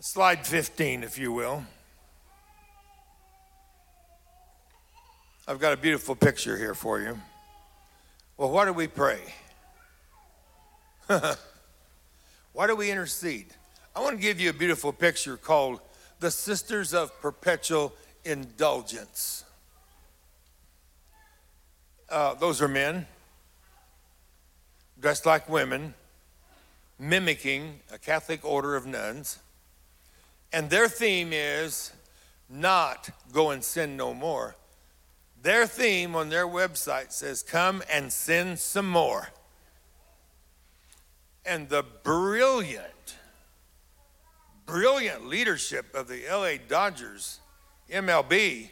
[0.00, 1.64] Slide 15, if you will.
[5.48, 7.18] I've got a beautiful picture here for you.
[8.38, 9.18] Well, what do we pray?
[11.08, 13.46] Why do we intercede?
[13.96, 15.80] I want to give you a beautiful picture called
[16.20, 17.92] the Sisters of Perpetual
[18.24, 19.42] Indulgence.
[22.08, 23.08] Uh, those are men
[25.00, 25.94] dressed like women,
[26.96, 29.40] mimicking a Catholic order of nuns.
[30.52, 31.92] And their theme is
[32.48, 34.54] not go and sin no more.
[35.42, 39.28] Their theme on their website says, Come and sin some more.
[41.46, 43.16] And the brilliant,
[44.66, 47.40] brilliant leadership of the LA Dodgers,
[47.90, 48.70] MLB,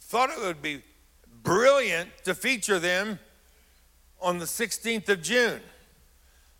[0.00, 0.82] thought it would be
[1.42, 3.18] brilliant to feature them
[4.20, 5.60] on the 16th of June.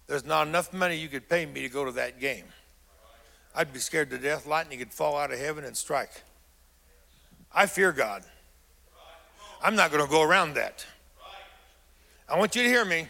[0.07, 2.45] There's not enough money you could pay me to go to that game.
[3.55, 4.47] I'd be scared to death.
[4.47, 6.23] Lightning could fall out of heaven and strike.
[7.53, 8.25] I fear God.
[9.63, 10.85] I'm not going to go around that.
[12.29, 13.07] I want you to hear me.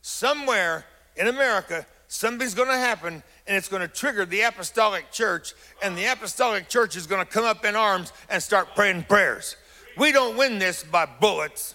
[0.00, 0.84] Somewhere
[1.16, 5.96] in America, something's going to happen and it's going to trigger the apostolic church, and
[5.96, 9.56] the apostolic church is going to come up in arms and start praying prayers.
[9.96, 11.74] We don't win this by bullets.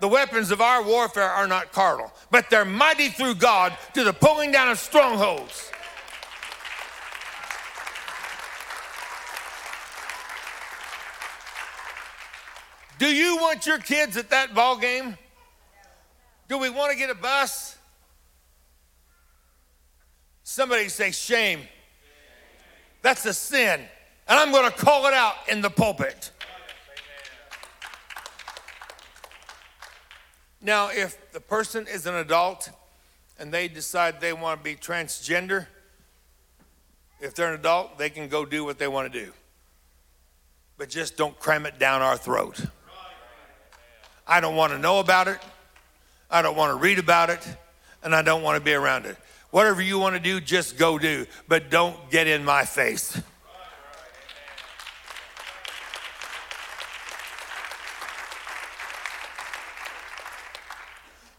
[0.00, 4.12] The weapons of our warfare are not carnal, but they're mighty through God to the
[4.12, 5.70] pulling down of strongholds.
[13.02, 15.18] Do you want your kids at that ball game?
[16.46, 17.76] Do we want to get a bus?
[20.44, 21.62] Somebody say shame.
[23.02, 23.80] That's a sin.
[24.28, 26.30] And I'm going to call it out in the pulpit.
[30.60, 32.70] Now, if the person is an adult
[33.36, 35.66] and they decide they want to be transgender,
[37.20, 39.32] if they're an adult, they can go do what they want to do.
[40.78, 42.64] But just don't cram it down our throat.
[44.26, 45.38] I don't want to know about it.
[46.30, 47.46] I don't want to read about it.
[48.02, 49.16] And I don't want to be around it.
[49.50, 51.26] Whatever you want to do, just go do.
[51.46, 53.20] But don't get in my face.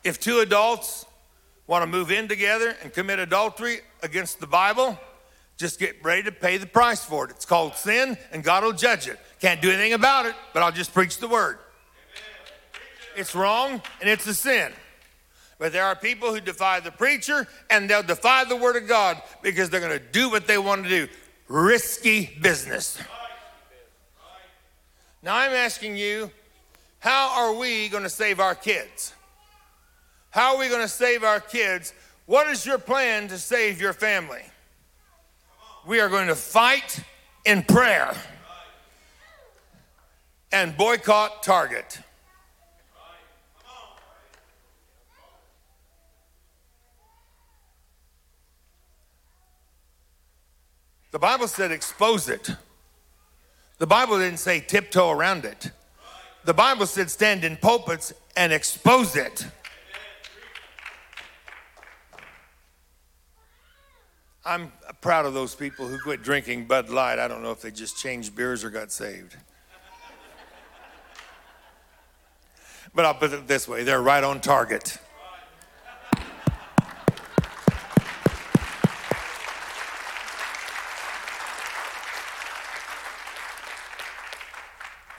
[0.04, 1.06] If two adults
[1.66, 5.00] want to move in together and commit adultery against the Bible,
[5.58, 7.32] just get ready to pay the price for it.
[7.32, 9.18] It's called sin, and God will judge it.
[9.40, 11.58] Can't do anything about it, but I'll just preach the word.
[13.16, 14.72] It's wrong and it's a sin.
[15.60, 19.22] But there are people who defy the preacher and they'll defy the word of God
[19.42, 21.08] because they're going to do what they want to do.
[21.48, 22.98] Risky business.
[25.22, 26.32] Now I'm asking you,
[27.00, 29.14] how are we going to save our kids?
[30.32, 31.94] How are we going to save our kids?
[32.26, 34.42] What is your plan to save your family?
[35.86, 37.00] We are going to fight
[37.46, 38.14] in prayer
[40.52, 42.00] and boycott Target.
[51.14, 52.50] The Bible said expose it.
[53.78, 55.70] The Bible didn't say tiptoe around it.
[56.44, 59.46] The Bible said stand in pulpits and expose it.
[64.44, 67.20] I'm proud of those people who quit drinking Bud Light.
[67.20, 69.38] I don't know if they just changed beers or got saved.
[72.96, 74.98] But I'll put it this way they're right on target.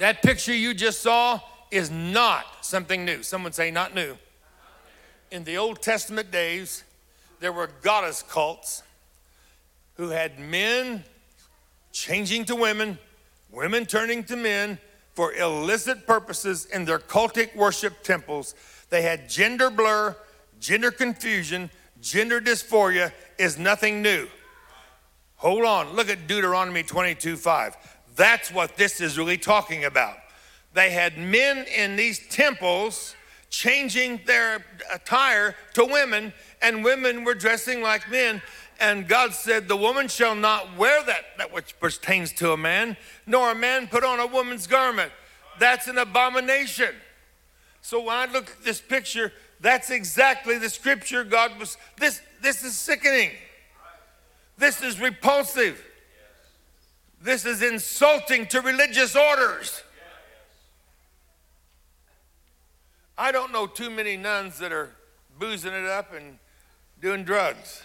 [0.01, 1.40] That picture you just saw
[1.70, 3.22] is not something new.
[3.22, 4.16] Someone say, not new.
[5.30, 6.84] In the Old Testament days,
[7.40, 8.82] there were goddess cults
[9.95, 11.05] who had men
[11.92, 12.99] changing to women,
[13.51, 14.78] women turning to men
[15.14, 18.55] for illicit purposes in their cultic worship temples.
[18.90, 20.16] They had gender blur,
[20.61, 21.70] gender confusion,
[22.01, 24.28] gender dysphoria is nothing new.
[25.36, 27.76] Hold on, look at Deuteronomy 22 5.
[28.17, 30.17] That's what this is really talking about.
[30.73, 33.15] They had men in these temples
[33.51, 38.43] changing their attire to women, and women were dressing like men.
[38.81, 42.97] And God said, The woman shall not wear that, that which pertains to a man,
[43.27, 45.12] nor a man put on a woman's garment.
[45.61, 46.95] That's an abomination.
[47.81, 51.77] So when I look at this picture, that's exactly the scripture God was.
[51.97, 53.31] This, this is sickening.
[54.59, 55.83] This is repulsive.
[57.25, 59.83] This is insulting to religious orders.
[63.16, 64.91] I don't know too many nuns that are
[65.39, 66.39] boozing it up and
[67.01, 67.83] doing drugs.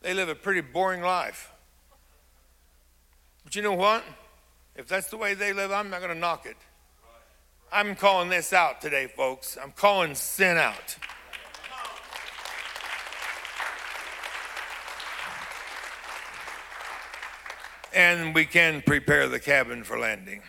[0.00, 1.50] They live a pretty boring life.
[3.42, 4.04] But you know what?
[4.76, 6.56] If that's the way they live, I'm not going to knock it.
[7.72, 9.58] I'm calling this out today, folks.
[9.60, 10.96] I'm calling sin out.
[17.94, 20.42] And we can prepare the cabin for landing.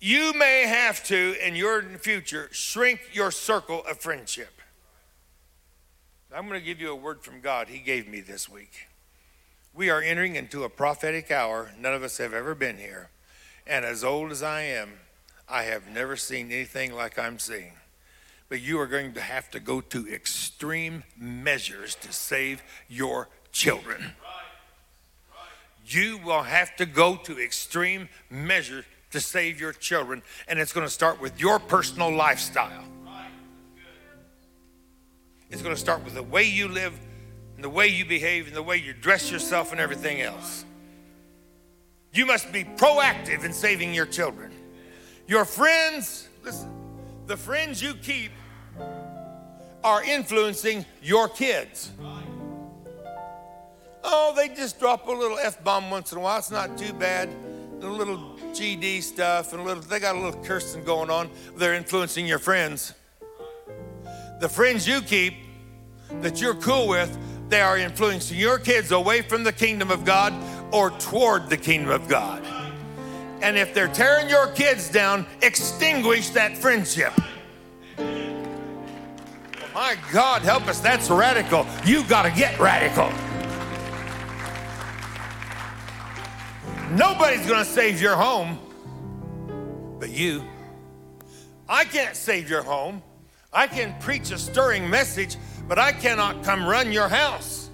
[0.00, 4.60] You may have to, in your future, shrink your circle of friendship.
[6.34, 8.88] I'm going to give you a word from God He gave me this week.
[9.74, 11.70] We are entering into a prophetic hour.
[11.78, 13.10] None of us have ever been here.
[13.66, 14.90] And as old as I am,
[15.48, 17.74] I have never seen anything like I'm seeing.
[18.48, 24.12] But you are going to have to go to extreme measures to save your children.
[25.84, 30.86] You will have to go to extreme measures to save your children, and it's going
[30.86, 32.84] to start with your personal lifestyle.
[35.50, 36.98] It's going to start with the way you live,
[37.56, 40.64] and the way you behave, and the way you dress yourself, and everything else.
[42.14, 44.52] You must be proactive in saving your children.
[45.26, 46.70] Your friends, listen,
[47.26, 48.32] the friends you keep
[49.84, 51.90] are influencing your kids.
[54.04, 56.38] Oh, they just drop a little F bomb once in a while.
[56.38, 57.28] It's not too bad.
[57.80, 61.30] A little GD stuff and a little, they got a little cursing going on.
[61.56, 62.94] They're influencing your friends.
[64.40, 65.34] The friends you keep
[66.20, 67.16] that you're cool with,
[67.48, 70.32] they are influencing your kids away from the kingdom of God
[70.72, 72.42] or toward the kingdom of God.
[73.40, 77.12] And if they're tearing your kids down, extinguish that friendship.
[79.74, 80.80] My God, help us.
[80.80, 81.66] That's radical.
[81.84, 83.10] You got to get radical.
[86.92, 88.58] Nobody's going to save your home
[90.02, 90.42] but you.
[91.68, 93.04] I can't save your home.
[93.52, 95.36] I can preach a stirring message,
[95.68, 97.70] but I cannot come run your house.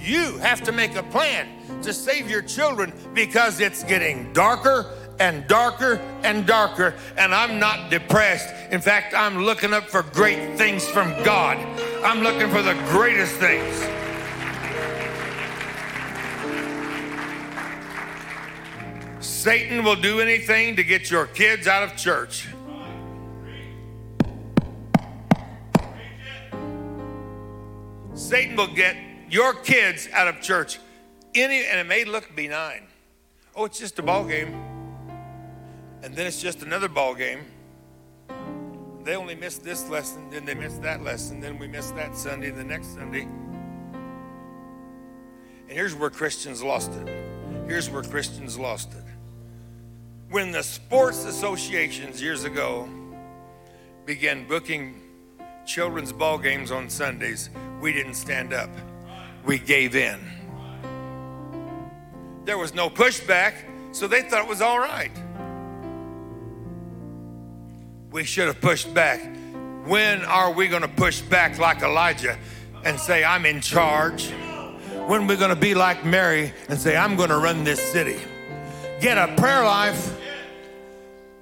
[0.00, 1.48] You have to make a plan
[1.82, 4.86] to save your children because it's getting darker
[5.18, 8.54] and darker and darker, and I'm not depressed.
[8.70, 11.58] In fact, I'm looking up for great things from God.
[12.04, 14.03] I'm looking for the greatest things.
[19.44, 22.48] Satan will do anything to get your kids out of church.
[28.14, 28.96] Satan will get
[29.28, 30.80] your kids out of church.
[31.34, 32.86] Any, and it may look benign.
[33.54, 34.54] Oh, it's just a ball game.
[36.02, 37.40] And then it's just another ball game.
[39.02, 42.48] They only missed this lesson, then they missed that lesson, then we missed that Sunday,
[42.48, 43.24] the next Sunday.
[45.64, 47.08] And here's where Christians lost it.
[47.66, 49.03] Here's where Christians lost it.
[50.30, 52.88] When the sports associations years ago
[54.04, 55.00] began booking
[55.66, 57.50] children's ball games on Sundays,
[57.80, 58.70] we didn't stand up.
[59.44, 60.20] We gave in.
[62.44, 63.54] There was no pushback,
[63.92, 65.12] so they thought it was all right.
[68.10, 69.20] We should have pushed back.
[69.86, 72.38] When are we going to push back like Elijah
[72.84, 74.30] and say, I'm in charge?
[75.06, 77.80] When are we going to be like Mary and say, I'm going to run this
[77.80, 78.18] city?
[79.04, 80.16] Get a prayer life,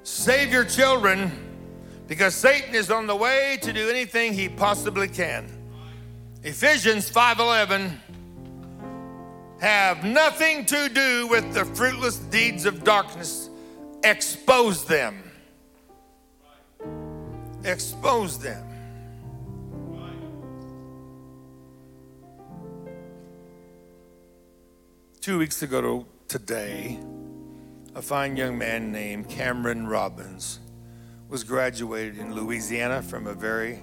[0.03, 1.31] save your children,
[2.09, 5.49] because Satan is on the way to do anything he possibly can.
[6.43, 8.01] Ephesians 5:11
[9.61, 13.49] have nothing to do with the fruitless deeds of darkness.
[14.03, 15.23] Expose them.
[17.63, 18.67] Expose them.
[25.21, 26.99] Two weeks ago to today,
[27.95, 30.61] a fine young man named Cameron Robbins
[31.29, 33.81] was graduated in Louisiana from a very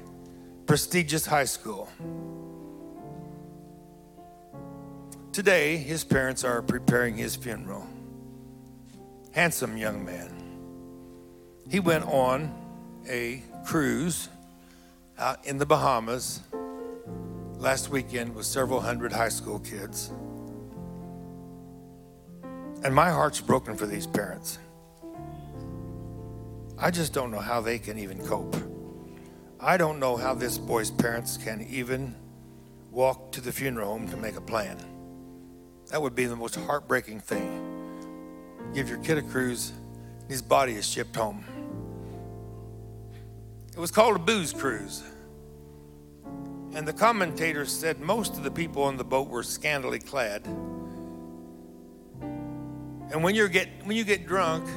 [0.66, 1.90] prestigious high school.
[5.32, 7.88] Today, his parents are preparing his funeral.
[9.32, 10.34] Handsome young man.
[11.70, 12.52] He went on
[13.08, 14.28] a cruise
[15.20, 16.42] out in the Bahamas
[17.58, 20.12] last weekend with several hundred high school kids.
[22.84, 24.58] And my heart's broken for these parents.
[26.78, 28.56] I just don't know how they can even cope.
[29.60, 32.16] I don't know how this boy's parents can even
[32.90, 34.78] walk to the funeral home to make a plan.
[35.92, 37.66] That would be the most heartbreaking thing.
[38.74, 39.74] Give your kid a cruise,
[40.30, 41.44] his body is shipped home.
[43.74, 45.04] It was called a booze cruise.
[46.74, 50.48] And the commentators said most of the people on the boat were scantily clad.
[53.12, 54.70] And when, you get, when you get drunk,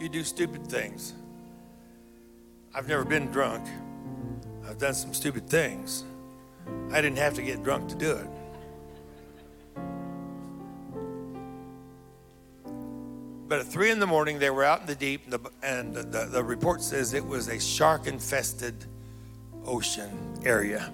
[0.00, 1.14] you do stupid things.
[2.74, 3.66] I've never been drunk.
[4.68, 6.04] I've done some stupid things.
[6.92, 8.28] I didn't have to get drunk to do it.
[13.48, 15.94] But at three in the morning, they were out in the deep, and, the, and
[15.94, 18.74] the, the, the report says it was a shark infested
[19.64, 20.92] ocean area.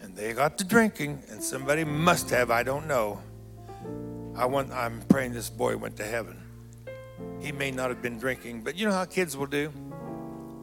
[0.00, 3.18] And And they got to drinking, and somebody must have, I don't know.
[4.34, 6.38] I want, I'm praying this boy went to heaven.
[7.40, 9.68] He may not have been drinking, but you know how kids will do?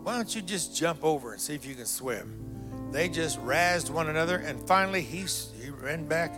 [0.03, 2.89] Why don't you just jump over and see if you can swim?
[2.91, 5.25] They just razzed one another, and finally he,
[5.61, 6.33] he ran back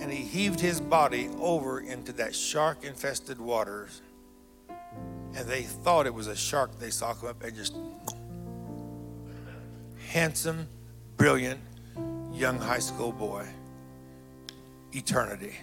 [0.00, 4.00] and he heaved his body over into that shark infested waters.
[5.34, 7.74] And they thought it was a shark they saw come up and just
[10.08, 10.68] handsome,
[11.16, 11.60] brilliant,
[12.32, 13.46] young high school boy.
[14.92, 15.54] Eternity.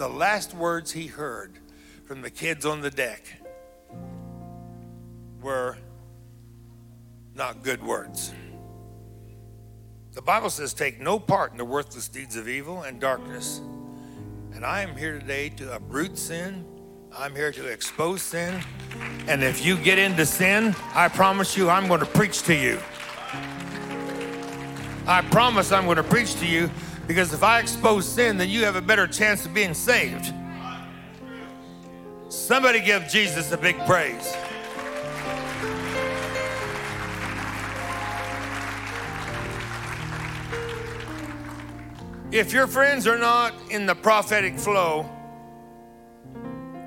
[0.00, 1.58] The last words he heard
[2.06, 3.22] from the kids on the deck
[5.42, 5.76] were
[7.34, 8.32] not good words.
[10.12, 13.60] The Bible says, Take no part in the worthless deeds of evil and darkness.
[14.54, 16.64] And I am here today to uproot sin.
[17.14, 18.58] I'm here to expose sin.
[19.28, 22.78] And if you get into sin, I promise you, I'm going to preach to you.
[25.06, 26.70] I promise I'm going to preach to you
[27.10, 30.32] because if I expose sin, then you have a better chance of being saved.
[32.28, 34.32] Somebody give Jesus a big praise.
[42.30, 45.10] If your friends are not in the prophetic flow,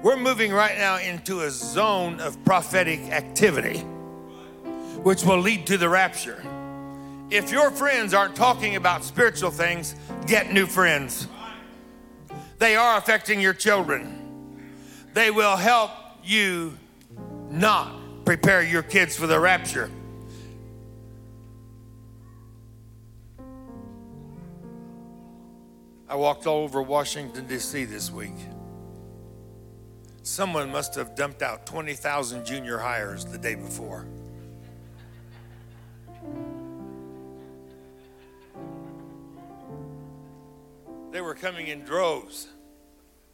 [0.02, 3.80] we're moving right now into a zone of prophetic activity,
[5.04, 6.42] which will lead to the rapture.
[7.34, 9.96] If your friends aren't talking about spiritual things,
[10.28, 11.28] get new friends.
[12.60, 14.70] They are affecting your children.
[15.16, 15.90] They will help
[16.24, 16.78] you
[17.50, 19.90] not prepare your kids for the rapture.
[26.08, 27.86] I walked all over Washington, D.C.
[27.86, 28.38] this week.
[30.22, 34.06] Someone must have dumped out 20,000 junior hires the day before.
[41.14, 42.48] They were coming in droves.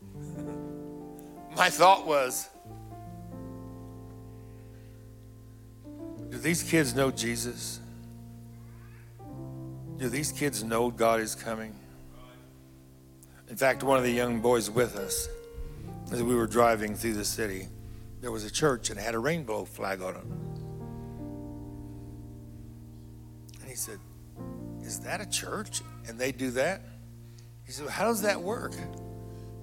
[1.56, 2.50] My thought was
[6.30, 7.80] do these kids know Jesus?
[9.96, 11.74] Do these kids know God is coming?
[13.50, 15.30] In fact, one of the young boys with us,
[16.12, 17.70] as we were driving through the city,
[18.20, 20.26] there was a church and it had a rainbow flag on it.
[23.62, 24.00] And he said,
[24.82, 25.82] Is that a church?
[26.10, 26.82] And they do that?
[27.70, 28.74] He said, How does that work?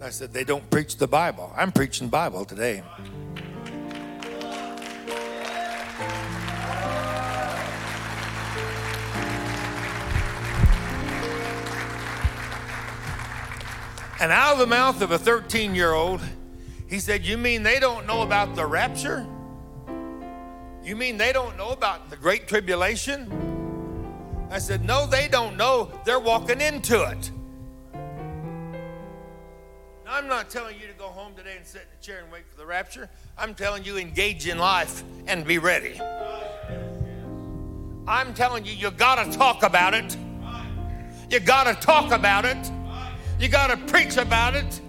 [0.00, 1.52] I said, They don't preach the Bible.
[1.56, 2.84] I'm preaching the Bible today.
[14.20, 16.20] And out of the mouth of a 13 year old,
[16.86, 19.26] he said, You mean they don't know about the rapture?
[20.84, 24.46] You mean they don't know about the great tribulation?
[24.48, 25.90] I said, No, they don't know.
[26.04, 27.32] They're walking into it.
[30.16, 32.48] I'm not telling you to go home today and sit in a chair and wait
[32.48, 33.10] for the rapture.
[33.36, 36.00] I'm telling you, engage in life and be ready.
[38.08, 40.16] I'm telling you, you got to talk about it.
[41.28, 42.56] You got to talk about it.
[43.38, 44.80] You got to preach about it.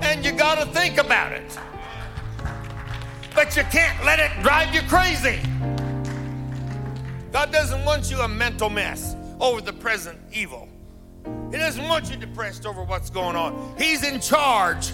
[0.00, 1.58] And you got to think about it.
[3.34, 5.38] But you can't let it drive you crazy.
[7.30, 10.66] God doesn't want you a mental mess over the present evil.
[11.24, 13.74] He doesn't want you depressed over what's going on.
[13.78, 14.92] He's in charge.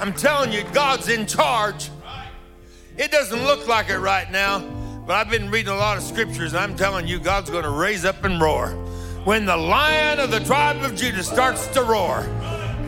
[0.00, 1.90] I'm telling you, God's in charge.
[2.96, 4.60] It doesn't look like it right now,
[5.06, 7.70] but I've been reading a lot of scriptures, and I'm telling you, God's going to
[7.70, 8.68] raise up and roar.
[9.24, 12.26] When the lion of the tribe of Judah starts to roar,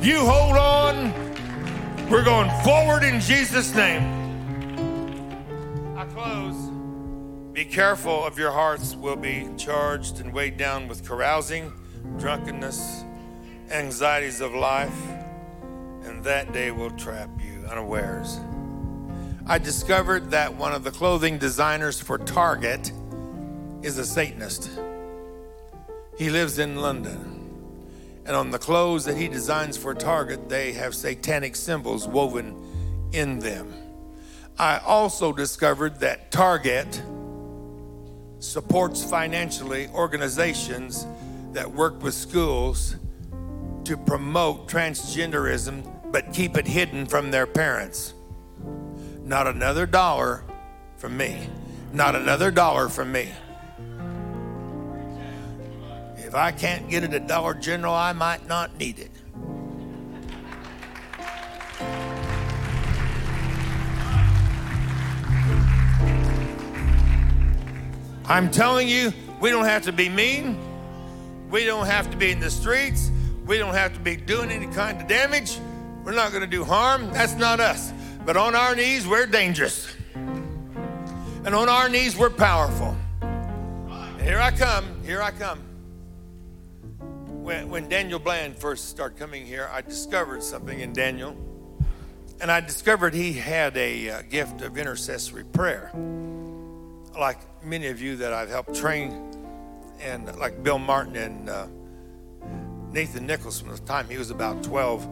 [0.03, 1.13] you hold on.
[2.11, 4.03] We're going forward in Jesus' name.
[5.97, 6.66] I close.
[7.57, 11.73] Be careful of your hearts will be charged and weighed down with carousing,
[12.19, 13.03] drunkenness,
[13.71, 14.93] anxieties of life,
[16.03, 18.39] and that day will trap you unawares.
[19.47, 22.93] I discovered that one of the clothing designers for Target
[23.81, 24.79] is a Satanist.
[26.19, 28.21] He lives in London.
[28.27, 33.39] And on the clothes that he designs for Target, they have satanic symbols woven in
[33.39, 33.73] them.
[34.59, 37.01] I also discovered that Target
[38.39, 41.07] supports financially organizations
[41.53, 42.97] that work with schools
[43.85, 48.15] to promote transgenderism but keep it hidden from their parents.
[49.25, 50.45] Not another dollar
[50.97, 51.49] from me.
[51.93, 53.31] Not another dollar from me.
[56.17, 59.11] If I can't get it at Dollar General, I might not need it.
[68.29, 70.59] I'm telling you, we don't have to be mean.
[71.49, 73.13] We don't have to be in the streets.
[73.47, 75.59] We don't have to be doing any kind of damage.
[76.03, 77.13] We're not going to do harm.
[77.13, 77.93] That's not us.
[78.25, 79.95] But on our knees, we're dangerous.
[80.15, 82.97] And on our knees, we're powerful.
[84.21, 84.85] Here I come.
[85.05, 85.61] Here I come.
[87.45, 91.37] When, when Daniel Bland first started coming here, I discovered something in Daniel.
[92.41, 95.93] And I discovered he had a uh, gift of intercessory prayer.
[97.19, 99.11] Like many of you that I've helped train,
[100.01, 101.67] and like Bill Martin and uh,
[102.93, 105.09] Nathan Nichols, from the time he was about 12,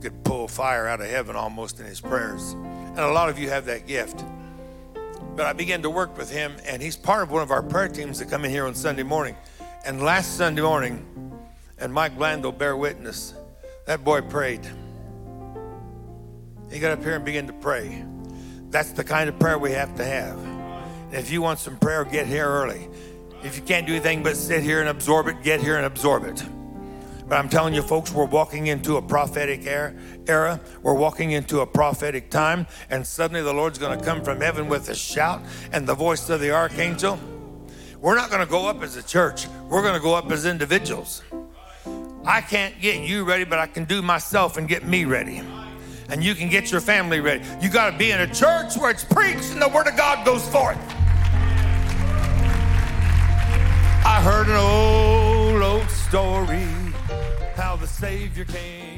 [0.00, 2.52] could pull fire out of heaven almost in his prayers.
[2.52, 4.24] And a lot of you have that gift.
[5.36, 7.88] But I began to work with him, and he's part of one of our prayer
[7.88, 9.36] teams that come in here on Sunday morning.
[9.84, 11.06] And last Sunday morning,
[11.78, 13.34] and Mike Bland will bear witness,
[13.86, 14.60] that boy prayed.
[16.70, 18.04] He got up here and began to pray.
[18.70, 20.53] That's the kind of prayer we have to have.
[21.14, 22.88] If you want some prayer, get here early.
[23.44, 26.24] If you can't do anything but sit here and absorb it, get here and absorb
[26.24, 26.42] it.
[27.28, 30.60] But I'm telling you, folks, we're walking into a prophetic era.
[30.82, 34.68] We're walking into a prophetic time, and suddenly the Lord's going to come from heaven
[34.68, 35.40] with a shout
[35.70, 37.20] and the voice of the archangel.
[38.00, 40.46] We're not going to go up as a church, we're going to go up as
[40.46, 41.22] individuals.
[42.26, 45.42] I can't get you ready, but I can do myself and get me ready.
[46.08, 47.44] And you can get your family ready.
[47.60, 50.26] You got to be in a church where it's preached and the Word of God
[50.26, 50.76] goes forth.
[54.06, 56.68] I heard an old, old story
[57.56, 58.93] how the Savior came